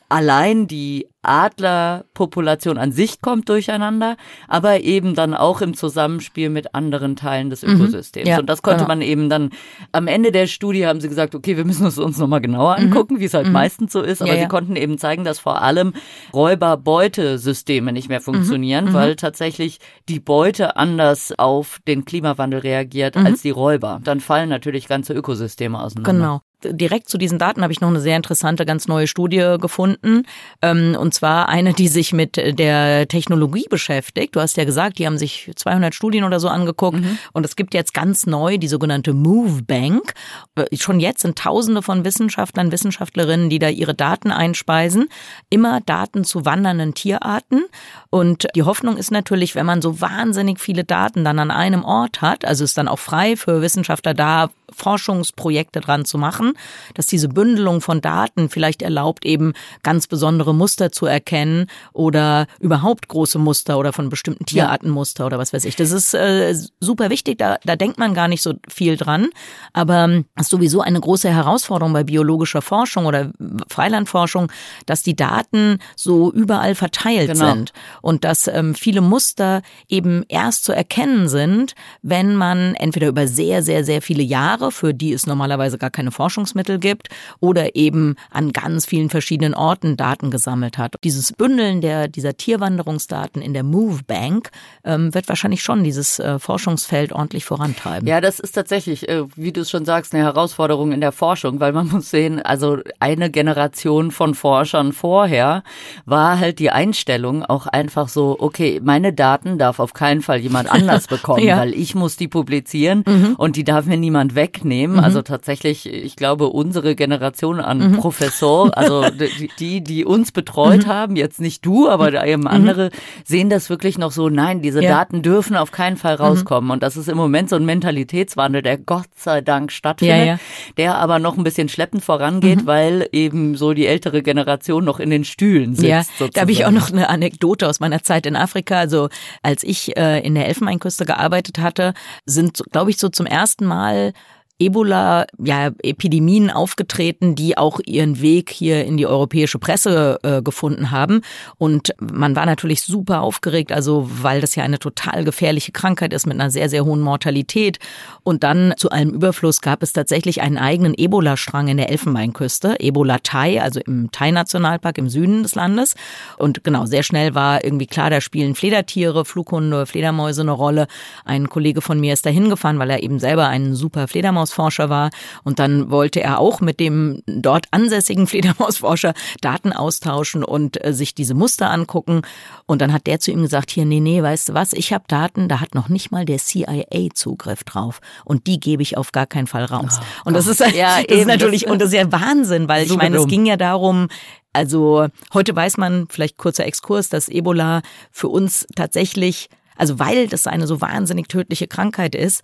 [0.09, 4.17] allein die Adlerpopulation an sich kommt durcheinander,
[4.47, 7.75] aber eben dann auch im Zusammenspiel mit anderen Teilen des mhm.
[7.75, 8.27] Ökosystems.
[8.27, 8.31] Mhm.
[8.31, 8.89] Ja, und das konnte genau.
[8.89, 9.51] man eben dann
[9.93, 12.87] am Ende der Studie haben sie gesagt, okay, wir müssen es uns nochmal genauer mhm.
[12.87, 13.21] angucken, mhm.
[13.21, 13.53] wie es halt mhm.
[13.53, 14.49] meistens so ist, aber ja, sie ja.
[14.49, 15.95] konnten eben zeigen, dass vor allem
[16.33, 18.95] Räuber-Beute-Systeme nicht mehr funktionieren, mhm.
[18.95, 24.01] weil tatsächlich die Beute anders auf den Klimawandel reagiert als die Räuber.
[24.05, 26.13] Dann fallen natürlich ganze Ökosysteme auseinander.
[26.13, 26.41] Genau
[26.73, 30.25] direkt zu diesen Daten habe ich noch eine sehr interessante, ganz neue Studie gefunden.
[30.63, 34.37] Ähm, und zwar eine, die sich mit der Technologie beschäftigt.
[34.37, 37.01] Du hast ja gesagt, die haben sich 200 Studien oder so angeguckt.
[37.01, 37.19] Mhm.
[37.33, 40.15] Und es gibt jetzt ganz neu die sogenannte Move Bank.
[40.55, 45.09] Äh, schon jetzt sind Tausende von Wissenschaftlern, Wissenschaftlerinnen, die da ihre Daten einspeisen.
[45.51, 47.65] Immer Daten zu wandernden Tierarten.
[48.11, 52.23] Und die Hoffnung ist natürlich, wenn man so wahnsinnig viele Daten dann an einem Ort
[52.23, 56.53] hat, also ist dann auch frei für Wissenschaftler da, Forschungsprojekte dran zu machen,
[56.95, 63.09] dass diese Bündelung von Daten vielleicht erlaubt, eben ganz besondere Muster zu erkennen oder überhaupt
[63.09, 65.77] große Muster oder von bestimmten Tierartenmuster oder was weiß ich.
[65.77, 69.29] Das ist äh, super wichtig, da, da denkt man gar nicht so viel dran,
[69.73, 73.33] aber ähm, ist sowieso eine große Herausforderung bei biologischer Forschung oder
[73.69, 74.51] Freilandforschung,
[74.87, 77.53] dass die Daten so überall verteilt genau.
[77.53, 83.27] sind und dass ähm, viele Muster eben erst zu erkennen sind, wenn man entweder über
[83.27, 87.09] sehr, sehr, sehr viele Jahre, für die es normalerweise gar keine Forschungsmittel gibt,
[87.41, 90.97] oder eben an ganz vielen verschiedenen Orten Daten gesammelt hat.
[91.05, 94.51] Dieses Bündeln der, dieser Tierwanderungsdaten in der Move Bank
[94.85, 98.09] ähm, wird wahrscheinlich schon dieses äh, Forschungsfeld ordentlich vorantreiben.
[98.09, 101.61] Ja, das ist tatsächlich, äh, wie du es schon sagst, eine Herausforderung in der Forschung,
[101.61, 105.63] weil man muss sehen, also eine Generation von Forschern vorher
[106.05, 110.71] war halt die Einstellung auch einfach so, okay, meine Daten darf auf keinen Fall jemand
[110.73, 111.59] anders bekommen, ja.
[111.59, 113.35] weil ich muss die publizieren mhm.
[113.37, 114.97] und die darf mir niemand wegnehmen.
[114.97, 115.05] Mhm.
[115.05, 117.97] Also tatsächlich, ich glaube, unsere Generation an mhm.
[117.97, 119.05] Professor, also
[119.59, 120.91] die, die uns betreut mhm.
[120.91, 122.49] haben, jetzt nicht du, aber eben mhm.
[122.49, 122.91] andere,
[123.25, 124.91] sehen das wirklich noch so, nein, diese ja.
[124.91, 126.23] Daten dürfen auf keinen Fall mhm.
[126.23, 126.71] rauskommen.
[126.71, 130.39] Und das ist im Moment so ein Mentalitätswandel, der Gott sei Dank stattfindet, ja,
[130.77, 135.11] der aber noch ein bisschen schleppend vorangeht, weil eben so die ältere Generation noch in
[135.11, 135.89] den Stühlen sitzt.
[135.89, 136.33] Ja, sozusagen.
[136.35, 138.79] da habe ich auch noch eine Anekdote aus meiner Zeit in Afrika.
[138.79, 139.09] Also
[139.43, 144.13] als ich äh, in der Elfenbeinküste gearbeitet hatte, sind, glaube ich, so zum ersten Mal
[144.59, 151.21] Ebola-Epidemien ja, aufgetreten, die auch ihren Weg hier in die europäische Presse äh, gefunden haben.
[151.59, 156.27] Und man war natürlich super aufgeregt, also weil das ja eine total gefährliche Krankheit ist
[156.27, 157.79] mit einer sehr, sehr hohen Mortalität.
[158.23, 163.19] Und dann zu allem Überfluss gab es tatsächlich einen eigenen Ebola-Strang in der Elfenbeinküste, Ebola
[163.23, 165.95] Thai, also im Thai-Nationalpark im Süden des Landes.
[166.39, 170.87] Und genau, sehr schnell war irgendwie klar, da spielen Fledertiere, Flughunde, Fledermäuse eine Rolle.
[171.27, 174.89] Ein Kollege von mir ist da hingefahren, weil er eben selber einen super Fledermaus Fledermausforscher
[174.89, 175.11] war.
[175.45, 181.15] Und dann wollte er auch mit dem dort ansässigen Fledermausforscher Daten austauschen und äh, sich
[181.15, 182.23] diese Muster angucken.
[182.67, 185.05] Und dann hat der zu ihm gesagt, hier, nee, nee, weißt du was, ich habe
[185.09, 188.01] Daten, da hat noch nicht mal der CIA Zugriff drauf.
[188.25, 189.99] Und die gebe ich auf gar keinen Fall raus.
[190.01, 192.87] Oh, und das ist, ja, das ist natürlich, das, und das ist ja Wahnsinn, weil
[192.87, 194.09] ich meine, es ging ja darum,
[194.53, 200.47] also heute weiß man, vielleicht kurzer Exkurs, dass Ebola für uns tatsächlich also weil das
[200.47, 202.43] eine so wahnsinnig tödliche Krankheit ist,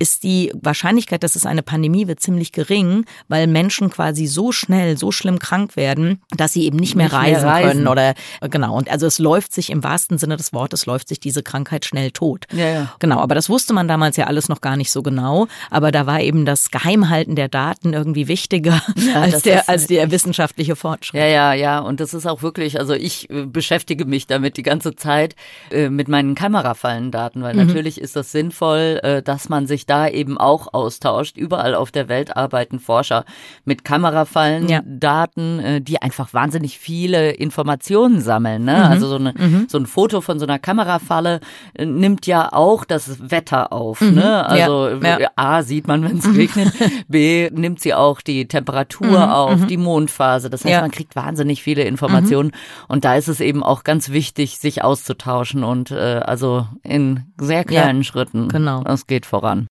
[0.00, 4.96] ist die Wahrscheinlichkeit, dass es eine Pandemie wird, ziemlich gering, weil Menschen quasi so schnell,
[4.96, 8.14] so schlimm krank werden, dass sie eben nicht mehr, nicht reisen, mehr reisen, können oder
[8.40, 8.76] genau.
[8.76, 12.10] Und also es läuft sich im wahrsten Sinne des Wortes läuft sich diese Krankheit schnell
[12.12, 12.46] tot.
[12.50, 12.92] Ja, ja.
[12.98, 13.18] Genau.
[13.18, 15.48] Aber das wusste man damals ja alles noch gar nicht so genau.
[15.70, 20.10] Aber da war eben das Geheimhalten der Daten irgendwie wichtiger ja, als der als der
[20.10, 21.20] wissenschaftliche Fortschritt.
[21.20, 21.78] Ja, ja, ja.
[21.78, 22.78] Und das ist auch wirklich.
[22.78, 25.36] Also ich äh, beschäftige mich damit die ganze Zeit
[25.70, 27.66] äh, mit meinen Kamerafallendaten, weil mhm.
[27.66, 31.36] natürlich ist das sinnvoll, äh, dass man sich da eben auch austauscht.
[31.36, 33.24] Überall auf der Welt arbeiten Forscher
[33.64, 34.82] mit Kamerafallen, ja.
[34.84, 38.64] Daten, äh, die einfach wahnsinnig viele Informationen sammeln.
[38.64, 38.76] Ne?
[38.76, 38.82] Mhm.
[38.82, 39.66] Also so, eine, mhm.
[39.68, 41.40] so ein Foto von so einer Kamerafalle
[41.74, 44.00] äh, nimmt ja auch das Wetter auf.
[44.00, 44.14] Mhm.
[44.14, 44.46] Ne?
[44.46, 45.18] Also ja.
[45.18, 45.30] Ja.
[45.34, 46.36] A sieht man, wenn es mhm.
[46.36, 46.72] regnet,
[47.08, 49.32] B nimmt sie auch die Temperatur mhm.
[49.32, 49.66] auf, mhm.
[49.66, 50.50] die Mondphase.
[50.50, 52.52] Das heißt, man kriegt wahnsinnig viele Informationen
[52.86, 57.64] und da ist es eben auch ganz wichtig, sich auszutauschen und äh, also in sehr
[57.64, 58.48] kleinen Schritten.
[58.48, 58.84] Genau.
[58.84, 59.66] Es geht voran.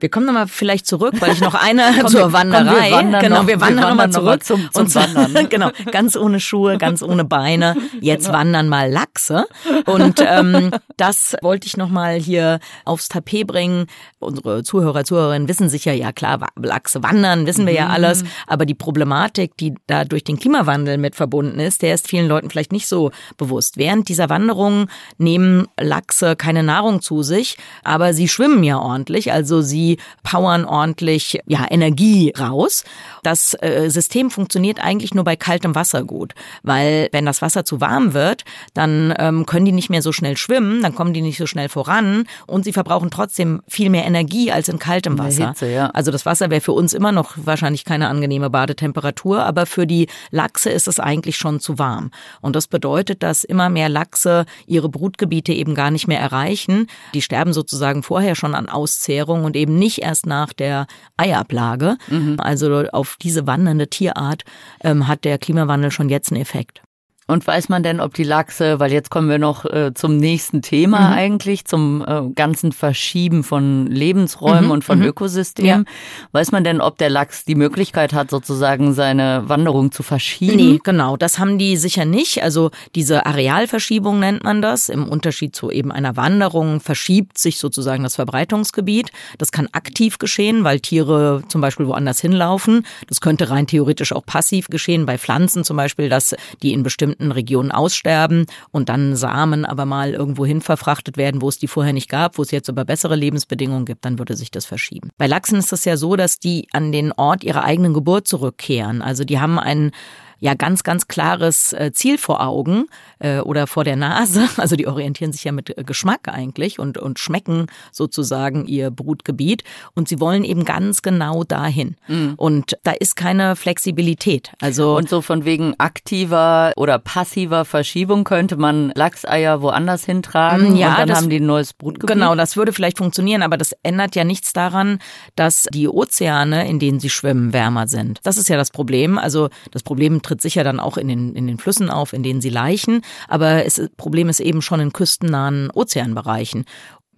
[0.00, 2.90] Wir kommen nochmal vielleicht zurück, weil ich noch eine komm, zur Wanderei.
[2.90, 4.44] Komm, wir genau, wir wandern nochmal zurück.
[4.44, 5.48] Zum, zum und Wandern.
[5.50, 7.76] genau, ganz ohne Schuhe, ganz ohne Beine.
[8.00, 8.38] Jetzt genau.
[8.38, 9.46] wandern mal Lachse.
[9.86, 13.86] Und ähm, das wollte ich nochmal hier aufs Tapet bringen.
[14.18, 17.78] Unsere Zuhörer, Zuhörerinnen wissen sicher, ja klar, Lachse wandern, wissen wir mhm.
[17.78, 18.24] ja alles.
[18.46, 22.50] Aber die Problematik, die da durch den Klimawandel mit verbunden ist, der ist vielen Leuten
[22.50, 23.76] vielleicht nicht so bewusst.
[23.78, 29.32] Während dieser Wanderung nehmen Lachse keine Nahrung zu sich, aber sie schwimmen ja ordentlich.
[29.32, 32.84] Also sie die powern ordentlich ja, Energie raus.
[33.22, 37.80] Das äh, System funktioniert eigentlich nur bei kaltem Wasser gut, weil wenn das Wasser zu
[37.80, 41.38] warm wird, dann ähm, können die nicht mehr so schnell schwimmen, dann kommen die nicht
[41.38, 45.48] so schnell voran und sie verbrauchen trotzdem viel mehr Energie als in kaltem Wasser.
[45.48, 45.86] Hitze, ja.
[45.90, 50.08] Also das Wasser wäre für uns immer noch wahrscheinlich keine angenehme Badetemperatur, aber für die
[50.30, 52.10] Lachse ist es eigentlich schon zu warm.
[52.40, 56.88] Und das bedeutet, dass immer mehr Lachse ihre Brutgebiete eben gar nicht mehr erreichen.
[57.14, 60.86] Die sterben sozusagen vorher schon an Auszehrung und eben nicht erst nach der
[61.16, 61.96] Eiablage.
[62.08, 62.36] Mhm.
[62.38, 64.44] Also auf diese wandernde Tierart
[64.82, 66.82] ähm, hat der Klimawandel schon jetzt einen Effekt.
[67.30, 70.62] Und weiß man denn, ob die Lachse, weil jetzt kommen wir noch äh, zum nächsten
[70.62, 71.12] Thema mhm.
[71.12, 74.70] eigentlich, zum äh, ganzen Verschieben von Lebensräumen mhm.
[74.70, 75.04] und von mhm.
[75.04, 75.84] Ökosystemen.
[75.86, 76.28] Ja.
[76.32, 80.56] Weiß man denn, ob der Lachs die Möglichkeit hat, sozusagen seine Wanderung zu verschieben?
[80.56, 82.42] Nee, genau, das haben die sicher nicht.
[82.42, 84.88] Also diese Arealverschiebung nennt man das.
[84.88, 89.12] Im Unterschied zu eben einer Wanderung verschiebt sich sozusagen das Verbreitungsgebiet.
[89.36, 92.86] Das kann aktiv geschehen, weil Tiere zum Beispiel woanders hinlaufen.
[93.06, 97.17] Das könnte rein theoretisch auch passiv geschehen, bei Pflanzen zum Beispiel, dass die in bestimmten
[97.18, 101.66] bestimmten Regionen aussterben und dann Samen aber mal irgendwo hin verfrachtet werden, wo es die
[101.66, 105.10] vorher nicht gab, wo es jetzt aber bessere Lebensbedingungen gibt, dann würde sich das verschieben.
[105.18, 109.02] Bei Lachsen ist es ja so, dass die an den Ort ihrer eigenen Geburt zurückkehren.
[109.02, 109.90] Also die haben einen
[110.38, 112.86] ja ganz, ganz klares äh, Ziel vor Augen
[113.18, 114.48] äh, oder vor der Nase.
[114.58, 119.62] Also die orientieren sich ja mit äh, Geschmack eigentlich und, und schmecken sozusagen ihr Brutgebiet.
[119.94, 121.96] Und sie wollen eben ganz genau dahin.
[122.08, 122.34] Mhm.
[122.36, 124.52] Und da ist keine Flexibilität.
[124.60, 130.90] Also und so von wegen aktiver oder passiver Verschiebung könnte man Lachseier woanders hintragen ja,
[130.90, 132.14] und dann das, haben die ein neues Brutgebiet.
[132.14, 134.98] Genau, das würde vielleicht funktionieren, aber das ändert ja nichts daran,
[135.36, 138.20] dass die Ozeane, in denen sie schwimmen, wärmer sind.
[138.24, 139.18] Das ist ja das Problem.
[139.18, 142.40] Also das Problem tritt sicher dann auch in den, in den Flüssen auf, in denen
[142.40, 143.02] sie laichen.
[143.28, 146.64] Aber das Problem ist eben schon in küstennahen Ozeanbereichen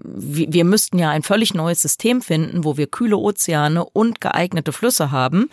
[0.03, 5.11] wir müssten ja ein völlig neues System finden, wo wir kühle Ozeane und geeignete Flüsse
[5.11, 5.51] haben,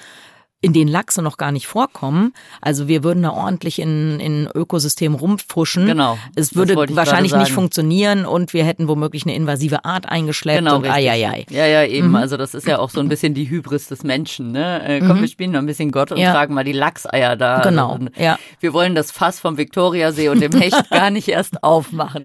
[0.61, 2.33] in denen Lachse noch gar nicht vorkommen.
[2.61, 5.85] Also wir würden da ordentlich in, in Ökosystem rumfuschen.
[5.85, 6.17] Genau.
[6.35, 10.85] Es würde wahrscheinlich nicht funktionieren und wir hätten womöglich eine invasive Art eingeschleppt genau, und
[10.85, 11.45] ai, ai, ai.
[11.49, 12.09] Ja, ja, eben.
[12.09, 12.15] Mhm.
[12.15, 14.51] Also das ist ja auch so ein bisschen die Hybris des Menschen.
[14.51, 14.83] Ne?
[14.83, 15.21] Äh, komm, mhm.
[15.21, 16.31] wir spielen noch ein bisschen Gott und ja.
[16.31, 17.61] tragen mal die Lachseier da.
[17.61, 17.93] Genau.
[17.93, 18.39] Also, ja.
[18.59, 22.23] Wir wollen das Fass vom Viktoriasee und dem Hecht gar nicht erst aufmachen.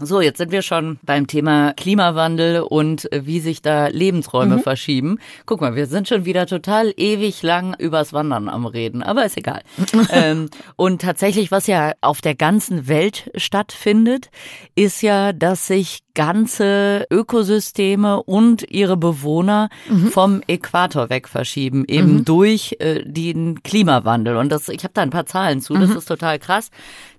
[0.00, 4.60] So, jetzt sind wir schon beim Thema Klimawandel und äh, wie sich da Lebensräume mhm.
[4.60, 5.18] verschieben.
[5.44, 9.36] Guck mal, wir sind schon wieder total ewig lang übers Wandern am Reden, aber ist
[9.36, 9.62] egal.
[10.10, 14.30] ähm, und tatsächlich, was ja auf der ganzen Welt stattfindet,
[14.76, 20.08] ist ja, dass sich ganze Ökosysteme und ihre Bewohner mhm.
[20.08, 22.24] vom Äquator weg verschieben, eben mhm.
[22.24, 24.36] durch äh, den Klimawandel.
[24.36, 25.96] Und das, ich habe da ein paar Zahlen zu, das mhm.
[25.96, 26.70] ist total krass.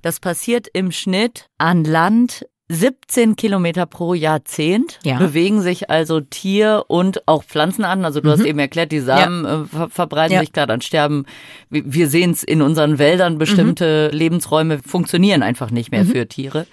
[0.02, 5.17] Das passiert im Schnitt an Land 17 Kilometer pro Jahrzehnt ja.
[5.17, 8.05] bewegen sich also Tier- und auch Pflanzen an.
[8.05, 8.34] Also du mhm.
[8.34, 9.62] hast eben erklärt, die Samen ja.
[9.62, 10.39] äh, ver verbreiten ja.
[10.41, 11.25] sich gerade dann sterben.
[11.71, 14.17] Wir sehen es in unseren Wäldern, bestimmte mhm.
[14.17, 16.10] Lebensräume funktionieren einfach nicht mehr mhm.
[16.10, 16.67] für Tiere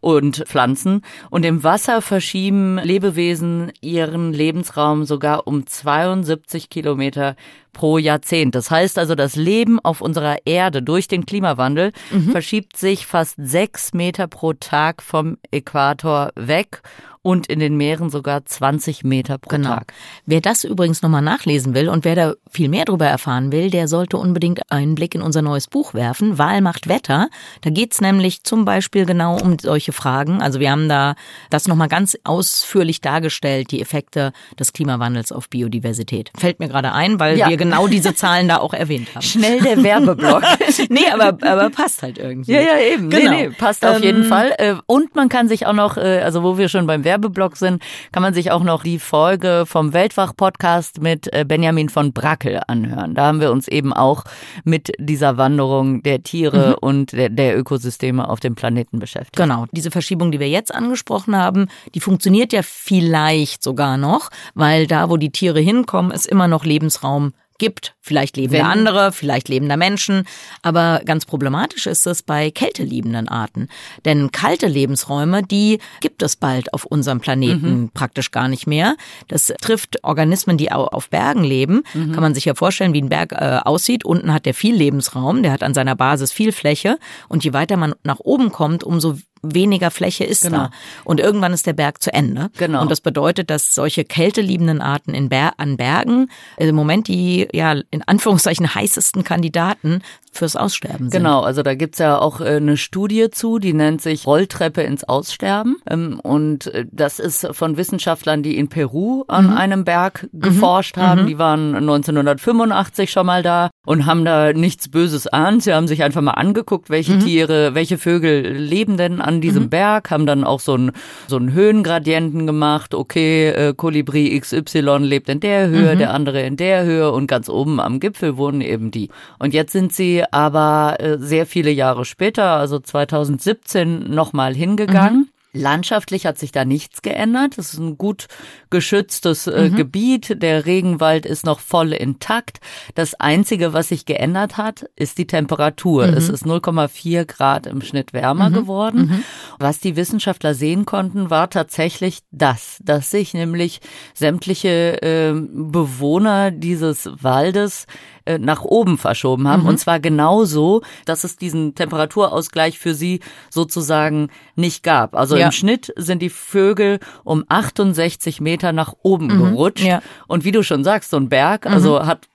[0.00, 1.02] und Pflanzen.
[1.30, 7.36] Und im Wasser verschieben Lebewesen ihren Lebensraum sogar um 72 Kilometer
[7.72, 8.54] pro Jahrzehnt.
[8.54, 12.30] Das heißt also, das Leben auf unserer Erde durch den Klimawandel mhm.
[12.30, 16.82] verschiebt sich fast sechs Meter pro Tag vom Äquator weg
[17.22, 19.68] und in den Meeren sogar 20 Meter pro genau.
[19.70, 19.92] Tag.
[20.24, 23.88] Wer das übrigens nochmal nachlesen will und wer da viel mehr darüber erfahren will, der
[23.88, 27.28] sollte unbedingt einen Blick in unser neues Buch werfen, Wahl macht Wetter.
[27.60, 30.40] Da geht's nämlich zum Beispiel genau um solche Fragen.
[30.40, 31.14] Also wir haben da
[31.50, 36.30] das nochmal ganz ausführlich dargestellt, die Effekte des Klimawandels auf Biodiversität.
[36.38, 37.48] Fällt mir gerade ein, weil ja.
[37.48, 39.22] wir genau diese Zahlen da auch erwähnt haben.
[39.22, 40.42] Schnell der Werbeblock.
[40.88, 42.52] nee, aber, aber passt halt irgendwie.
[42.52, 43.10] Ja, ja, eben.
[43.10, 43.30] Genau.
[43.30, 44.54] Nee, nee, passt auf jeden ähm, Fall.
[44.56, 47.82] Äh, und man kann sich auch noch, äh, also wo wir schon beim Werbeblock sind,
[48.12, 53.16] kann man sich auch noch die Folge vom Weltwach-Podcast mit äh, Benjamin von Brackel anhören.
[53.16, 54.22] Da haben wir uns eben auch
[54.62, 56.74] mit dieser Wanderung der Tiere mhm.
[56.80, 59.34] und der, der Ökosysteme auf dem Planeten beschäftigt.
[59.34, 59.66] Genau.
[59.72, 65.10] Diese Verschiebung, die wir jetzt angesprochen haben, die funktioniert ja vielleicht sogar noch, weil da,
[65.10, 67.94] wo die Tiere hinkommen, ist immer noch Lebensraum gibt.
[68.00, 70.24] Vielleicht leben da andere, vielleicht leben da Menschen.
[70.62, 73.68] Aber ganz problematisch ist es bei kälteliebenden Arten.
[74.04, 77.90] Denn kalte Lebensräume, die gibt es bald auf unserem Planeten mhm.
[77.94, 78.96] praktisch gar nicht mehr.
[79.28, 81.84] Das trifft Organismen, die auf Bergen leben.
[81.94, 82.12] Mhm.
[82.12, 84.04] Kann man sich ja vorstellen, wie ein Berg äh, aussieht.
[84.04, 86.98] Unten hat der viel Lebensraum, der hat an seiner Basis viel Fläche.
[87.28, 90.58] Und je weiter man nach oben kommt, umso weniger Fläche ist genau.
[90.58, 90.70] da.
[91.04, 92.50] Und irgendwann ist der Berg zu Ende.
[92.58, 92.82] Genau.
[92.82, 97.74] Und das bedeutet, dass solche kälteliebenden Arten in Ber an Bergen im Moment die, ja,
[97.90, 101.22] in Anführungszeichen heißesten Kandidaten fürs Aussterben sind.
[101.22, 105.02] Genau, also da gibt's ja auch äh, eine Studie zu, die nennt sich Rolltreppe ins
[105.04, 105.78] Aussterben.
[105.88, 109.56] Ähm, und äh, das ist von Wissenschaftlern, die in Peru an mhm.
[109.56, 110.40] einem Berg mhm.
[110.40, 111.02] geforscht mhm.
[111.02, 111.26] haben.
[111.26, 115.60] Die waren 1985 schon mal da und haben da nichts Böses an.
[115.60, 117.20] Sie haben sich einfach mal angeguckt, welche mhm.
[117.20, 119.70] Tiere, welche Vögel leben denn an diesem mhm.
[119.70, 120.92] Berg, haben dann auch so einen
[121.28, 122.94] so einen Höhengradienten gemacht.
[122.94, 125.98] Okay, äh, Kolibri XY lebt in der Höhe, mhm.
[125.98, 129.08] der andere in der Höhe und ganz oben am Gipfel wohnen eben die.
[129.38, 135.20] Und jetzt sind sie aber äh, sehr viele Jahre später, also 2017, nochmal hingegangen.
[135.20, 137.58] Mhm Landschaftlich hat sich da nichts geändert.
[137.58, 138.28] Es ist ein gut
[138.70, 139.76] geschütztes äh, mhm.
[139.76, 140.42] Gebiet.
[140.42, 142.60] Der Regenwald ist noch voll intakt.
[142.94, 146.06] Das Einzige, was sich geändert hat, ist die Temperatur.
[146.06, 146.14] Mhm.
[146.14, 148.54] Es ist 0,4 Grad im Schnitt wärmer mhm.
[148.54, 149.00] geworden.
[149.00, 149.24] Mhm.
[149.58, 153.80] Was die Wissenschaftler sehen konnten, war tatsächlich das, dass sich nämlich
[154.14, 157.86] sämtliche äh, Bewohner dieses Waldes
[158.30, 159.62] äh, nach oben verschoben haben.
[159.62, 159.68] Mhm.
[159.68, 165.16] Und zwar genauso, dass es diesen Temperaturausgleich für sie sozusagen nicht gab.
[165.16, 165.46] Also ja.
[165.46, 169.50] im Schnitt sind die Vögel um 68 Meter nach oben mhm.
[169.50, 169.84] gerutscht.
[169.84, 170.02] Ja.
[170.28, 171.72] Und wie du schon sagst, so ein Berg, mhm.
[171.72, 172.28] also hat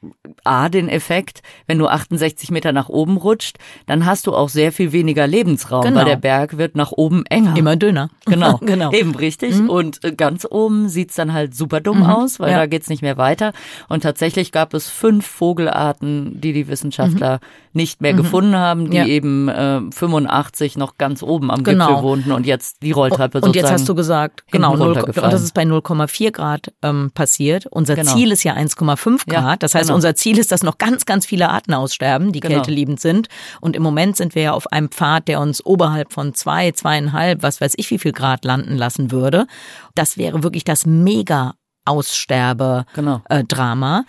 [0.44, 4.72] A den Effekt, wenn du 68 Meter nach oben rutscht, dann hast du auch sehr
[4.72, 6.00] viel weniger Lebensraum, genau.
[6.00, 7.56] weil der Berg wird nach oben enger.
[7.56, 8.10] Immer dünner.
[8.26, 8.92] Genau, genau.
[8.92, 9.56] eben richtig.
[9.56, 9.70] Mhm.
[9.70, 12.06] Und äh, ganz oben sieht's dann halt super dumm mhm.
[12.08, 12.58] aus, weil ja.
[12.58, 13.54] da geht's nicht mehr weiter.
[13.88, 17.40] Und tatsächlich gab es fünf Vogelarten, die die Wissenschaftler mhm.
[17.74, 18.18] nicht mehr mhm.
[18.18, 19.06] gefunden haben, die ja.
[19.06, 21.88] eben äh, 85 noch ganz oben am genau.
[21.88, 25.18] Gipfel wohnten und jetzt die Rolltreppe und, und jetzt hast du gesagt, genau, 0, und
[25.18, 27.66] das ist bei 0,4 Grad ähm, passiert.
[27.68, 28.14] Unser genau.
[28.14, 29.44] Ziel ist ja 1,5 Grad.
[29.44, 29.96] Ja, das heißt, genau.
[29.96, 32.56] unser Ziel ist, dass noch ganz, ganz viele Arten aussterben, die genau.
[32.56, 33.28] kälteliebend sind.
[33.62, 37.44] Und im Moment sind wir ja auf einem Pfad, der uns oberhalb von zwei, zweieinhalb,
[37.44, 39.48] was weiß ich, wie viel Grad landen lassen würde.
[39.94, 42.86] Das wäre wirklich das mega Aussterbe-Drama.
[42.94, 43.22] Genau.
[43.30, 44.04] Äh,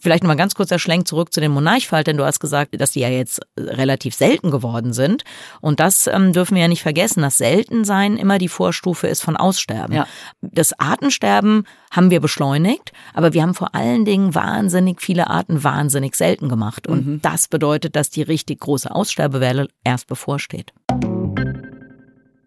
[0.00, 2.16] Vielleicht nochmal ganz kurz der Schlenk zurück zu den Monarchfaltern.
[2.16, 5.22] Du hast gesagt, dass die ja jetzt relativ selten geworden sind.
[5.60, 9.36] Und das ähm, dürfen wir ja nicht vergessen, dass Seltensein immer die Vorstufe ist von
[9.36, 9.94] Aussterben.
[9.94, 10.06] Ja.
[10.40, 16.16] Das Artensterben haben wir beschleunigt, aber wir haben vor allen Dingen wahnsinnig viele Arten wahnsinnig
[16.16, 16.86] selten gemacht.
[16.86, 17.22] Und mhm.
[17.22, 20.72] das bedeutet, dass die richtig große Aussterbewelle erst bevorsteht.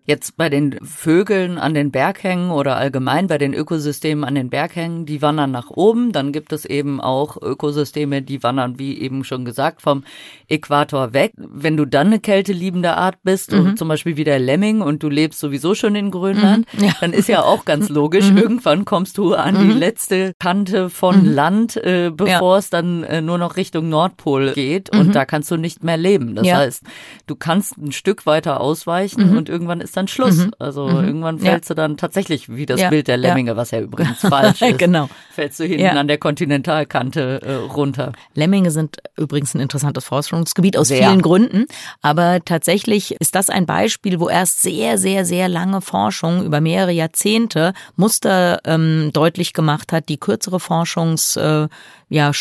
[0.10, 5.06] Jetzt bei den Vögeln an den Berghängen oder allgemein bei den Ökosystemen an den Berghängen,
[5.06, 6.14] die wandern nach oben.
[6.14, 10.04] Dann gibt es eben auch Ökosysteme, die wandern, wie eben schon gesagt, vom
[10.48, 11.34] Äquator weg.
[11.38, 13.78] Wenn du dann eine kälteliebende Art bist, mhm.
[13.78, 16.84] zum Beispiel wie der Lemming und du lebst sowieso schon in Grönland, mhm.
[16.86, 16.94] ja.
[17.02, 18.40] dann ist ja auch ganz logisch, mhm.
[18.40, 19.78] irgendwann kommst du an die mhm.
[19.78, 21.34] letzte Kante von mhm.
[21.34, 22.58] Land, äh, bevor ja.
[22.58, 25.12] es dann äh, nur noch Richtung Nordpol geht und mhm.
[25.12, 26.34] da kannst du nicht mehr leben.
[26.34, 26.58] Das ja.
[26.58, 26.82] heißt,
[27.28, 30.38] du kannst ein Stück weiter ausweichen und irgendwann ist dann Schluss.
[30.38, 30.52] Mhm.
[30.60, 31.06] Also mhm.
[31.06, 31.76] irgendwann fällst ja.
[31.76, 32.90] du dann tatsächlich, wie das ja.
[32.90, 35.10] Bild der Lemminge, was ja übrigens falsch ist, genau.
[35.32, 35.92] fällst du hinten ja.
[35.92, 38.14] an der Kontinentalkante äh, runter.
[38.34, 41.08] Lemminge sind übrigens ein interessantes Forschungsgebiet aus sehr.
[41.08, 41.66] vielen Gründen,
[42.02, 46.92] aber tatsächlich ist das ein Beispiel, wo erst sehr, sehr, sehr lange Forschung über mehrere
[46.92, 51.68] Jahrzehnte Muster ähm, deutlich gemacht hat, die kürzere Forschungs äh,
[52.10, 52.32] ja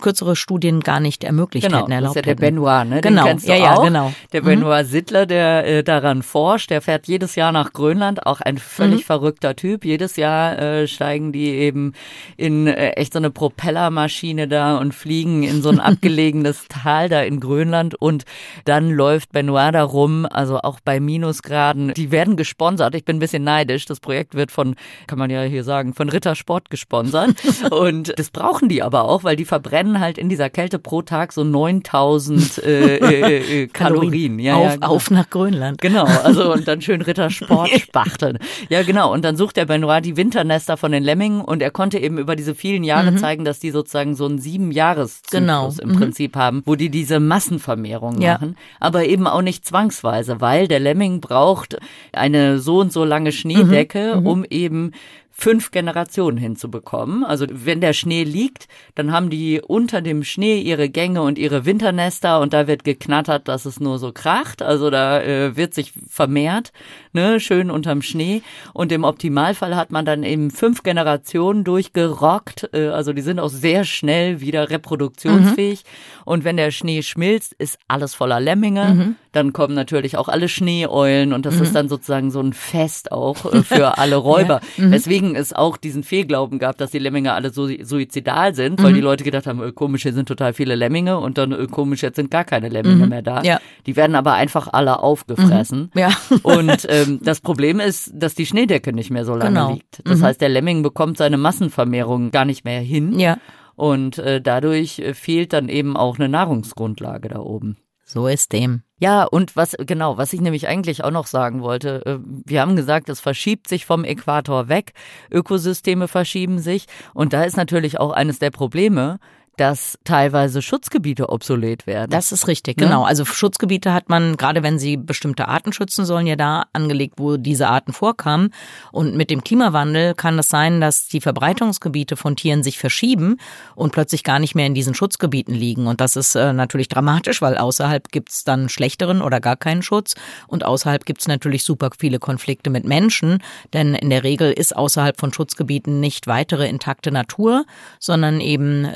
[0.00, 3.00] kürzere Studien gar nicht ermöglicht genau, hätten, erlaubt das ist ja der Benoit, ne?
[3.00, 4.12] Genau, Den kennst ja, ja, genau.
[4.32, 4.90] Der Benoit mhm.
[4.90, 9.04] Sittler, der äh, daran forscht, der fährt jedes Jahr nach Grönland, auch ein völlig mhm.
[9.04, 9.84] verrückter Typ.
[9.84, 11.92] Jedes Jahr äh, steigen die eben
[12.36, 17.22] in äh, echt so eine Propellermaschine da und fliegen in so ein abgelegenes Tal da
[17.22, 18.24] in Grönland und
[18.64, 21.94] dann läuft Benoit da rum, also auch bei Minusgraden.
[21.94, 22.94] Die werden gesponsert.
[22.94, 23.86] Ich bin ein bisschen neidisch.
[23.86, 24.76] Das Projekt wird von,
[25.08, 27.34] kann man ja hier sagen, von Rittersport gesponsert
[27.70, 31.00] und das brauchen die aber auch auch, weil die verbrennen halt in dieser Kälte pro
[31.00, 34.38] Tag so 9000 äh, äh, äh, Kalorien.
[34.38, 34.86] Ja, auf, ja, genau.
[34.88, 35.80] auf nach Grönland.
[35.80, 38.38] Genau, also und dann schön Rittersport spachteln.
[38.68, 39.12] ja, genau.
[39.12, 42.36] Und dann sucht der Benoit die Winternester von den Lemmingen und er konnte eben über
[42.36, 43.18] diese vielen Jahre mhm.
[43.18, 45.72] zeigen, dass die sozusagen so einen sieben Jahres genau.
[45.80, 45.96] im mhm.
[45.96, 48.34] Prinzip haben, wo die diese Massenvermehrung ja.
[48.34, 51.78] machen, aber eben auch nicht zwangsweise, weil der Lemming braucht
[52.12, 54.20] eine so und so lange Schneedecke, mhm.
[54.20, 54.26] mhm.
[54.26, 54.92] um eben
[55.38, 57.22] fünf Generationen hinzubekommen.
[57.22, 61.66] Also wenn der Schnee liegt, dann haben die unter dem Schnee ihre Gänge und ihre
[61.66, 64.62] Winternester und da wird geknattert, dass es nur so kracht.
[64.62, 66.72] Also da äh, wird sich vermehrt,
[67.12, 68.40] ne, schön unterm Schnee.
[68.72, 72.70] Und im Optimalfall hat man dann eben fünf Generationen durchgerockt.
[72.72, 75.84] Äh, also die sind auch sehr schnell wieder reproduktionsfähig.
[75.84, 76.22] Mhm.
[76.24, 78.84] Und wenn der Schnee schmilzt, ist alles voller Lemminge.
[78.86, 79.16] Mhm.
[79.32, 81.62] Dann kommen natürlich auch alle Schneeeulen und das mhm.
[81.62, 84.62] ist dann sozusagen so ein Fest auch äh, für alle Räuber.
[84.78, 84.84] ja.
[84.86, 84.94] Mhm.
[85.26, 88.96] Weswegen es auch diesen Fehlglauben gab, dass die Lemminge alle so suizidal sind, weil mhm.
[88.96, 92.30] die Leute gedacht haben, komisch, hier sind total viele Lemminge und dann komisch, jetzt sind
[92.30, 93.08] gar keine Lemminge mhm.
[93.08, 93.42] mehr da.
[93.42, 93.60] Ja.
[93.86, 95.90] Die werden aber einfach alle aufgefressen.
[95.94, 96.10] Ja.
[96.42, 99.72] und ähm, das Problem ist, dass die Schneedecke nicht mehr so lange genau.
[99.72, 100.02] liegt.
[100.04, 103.18] Das heißt, der Lemming bekommt seine Massenvermehrung gar nicht mehr hin.
[103.18, 103.38] Ja.
[103.74, 107.76] Und äh, dadurch äh, fehlt dann eben auch eine Nahrungsgrundlage da oben.
[108.08, 108.82] So ist dem.
[108.98, 112.76] Ja, und was, genau, was ich nämlich eigentlich auch noch sagen wollte, äh, wir haben
[112.76, 114.92] gesagt, es verschiebt sich vom Äquator weg,
[115.30, 119.18] Ökosysteme verschieben sich und da ist natürlich auch eines der Probleme,
[119.56, 122.10] dass teilweise Schutzgebiete obsolet werden.
[122.10, 122.84] Das ist richtig, ne?
[122.84, 123.04] genau.
[123.04, 127.38] Also Schutzgebiete hat man, gerade wenn sie bestimmte Arten schützen sollen, ja da angelegt, wo
[127.38, 128.50] diese Arten vorkamen.
[128.92, 133.38] Und mit dem Klimawandel kann es sein, dass die Verbreitungsgebiete von Tieren sich verschieben
[133.74, 135.86] und plötzlich gar nicht mehr in diesen Schutzgebieten liegen.
[135.86, 140.14] Und das ist äh, natürlich dramatisch, weil außerhalb gibt's dann schlechteren oder gar keinen Schutz.
[140.48, 143.42] Und außerhalb gibt's natürlich super viele Konflikte mit Menschen,
[143.72, 147.64] denn in der Regel ist außerhalb von Schutzgebieten nicht weitere intakte Natur,
[147.98, 148.86] sondern eben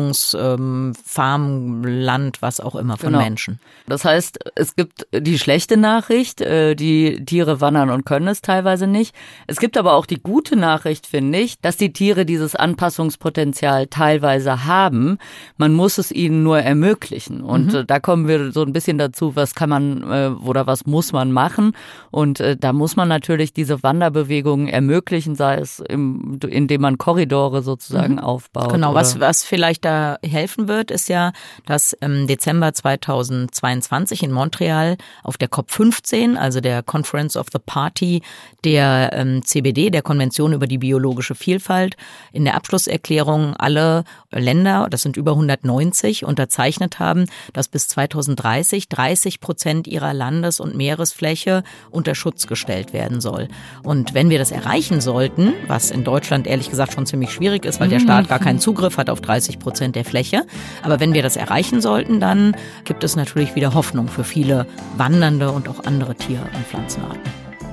[0.00, 3.22] Siedlungs-, ähm, Farmland, was auch immer von Genau.
[3.22, 3.58] Menschen.
[3.86, 8.86] Das heißt, es gibt die schlechte Nachricht, äh, die Tiere wandern und können es teilweise
[8.86, 9.14] nicht.
[9.46, 14.64] Es gibt aber auch die gute Nachricht, finde ich, dass die Tiere dieses Anpassungspotenzial teilweise
[14.64, 15.18] haben.
[15.56, 17.40] Man muss es ihnen nur ermöglichen.
[17.42, 20.86] Und äh, da kommen wir so ein bisschen dazu, was kann man äh, oder was
[20.86, 21.72] muss man machen.
[22.10, 27.62] Und äh, da muss man natürlich diese Wanderbewegungen ermöglichen, sei es im, indem man Korridore
[27.62, 28.72] sozusagen aufbaut.
[28.72, 29.89] Genau, was, was vielleicht da
[30.22, 31.32] helfen wird, ist ja,
[31.66, 38.22] dass im Dezember 2022 in Montreal auf der COP15, also der Conference of the Party
[38.64, 41.96] der ähm, CBD, der Konvention über die biologische Vielfalt,
[42.32, 49.40] in der Abschlusserklärung alle Länder, das sind über 190, unterzeichnet haben, dass bis 2030 30
[49.40, 53.48] Prozent ihrer Landes- und Meeresfläche unter Schutz gestellt werden soll.
[53.82, 57.80] Und wenn wir das erreichen sollten, was in Deutschland ehrlich gesagt schon ziemlich schwierig ist,
[57.80, 60.42] weil der Staat gar keinen Zugriff hat auf 30 Prozent der Fläche,
[60.82, 64.66] aber wenn wir das erreichen sollten, dann gibt es natürlich wieder Hoffnung für viele
[64.96, 67.20] wandernde und auch andere Tier- und Pflanzenarten.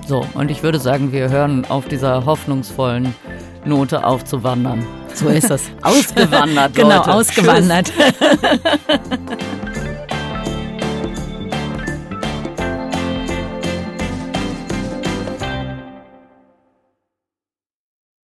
[0.07, 3.13] So, und ich würde sagen, wir hören auf dieser hoffnungsvollen
[3.65, 4.85] Note auf zu wandern.
[5.13, 5.69] So ist es.
[5.81, 7.13] Ausgewandert, genau, Leute.
[7.13, 7.91] ausgewandert.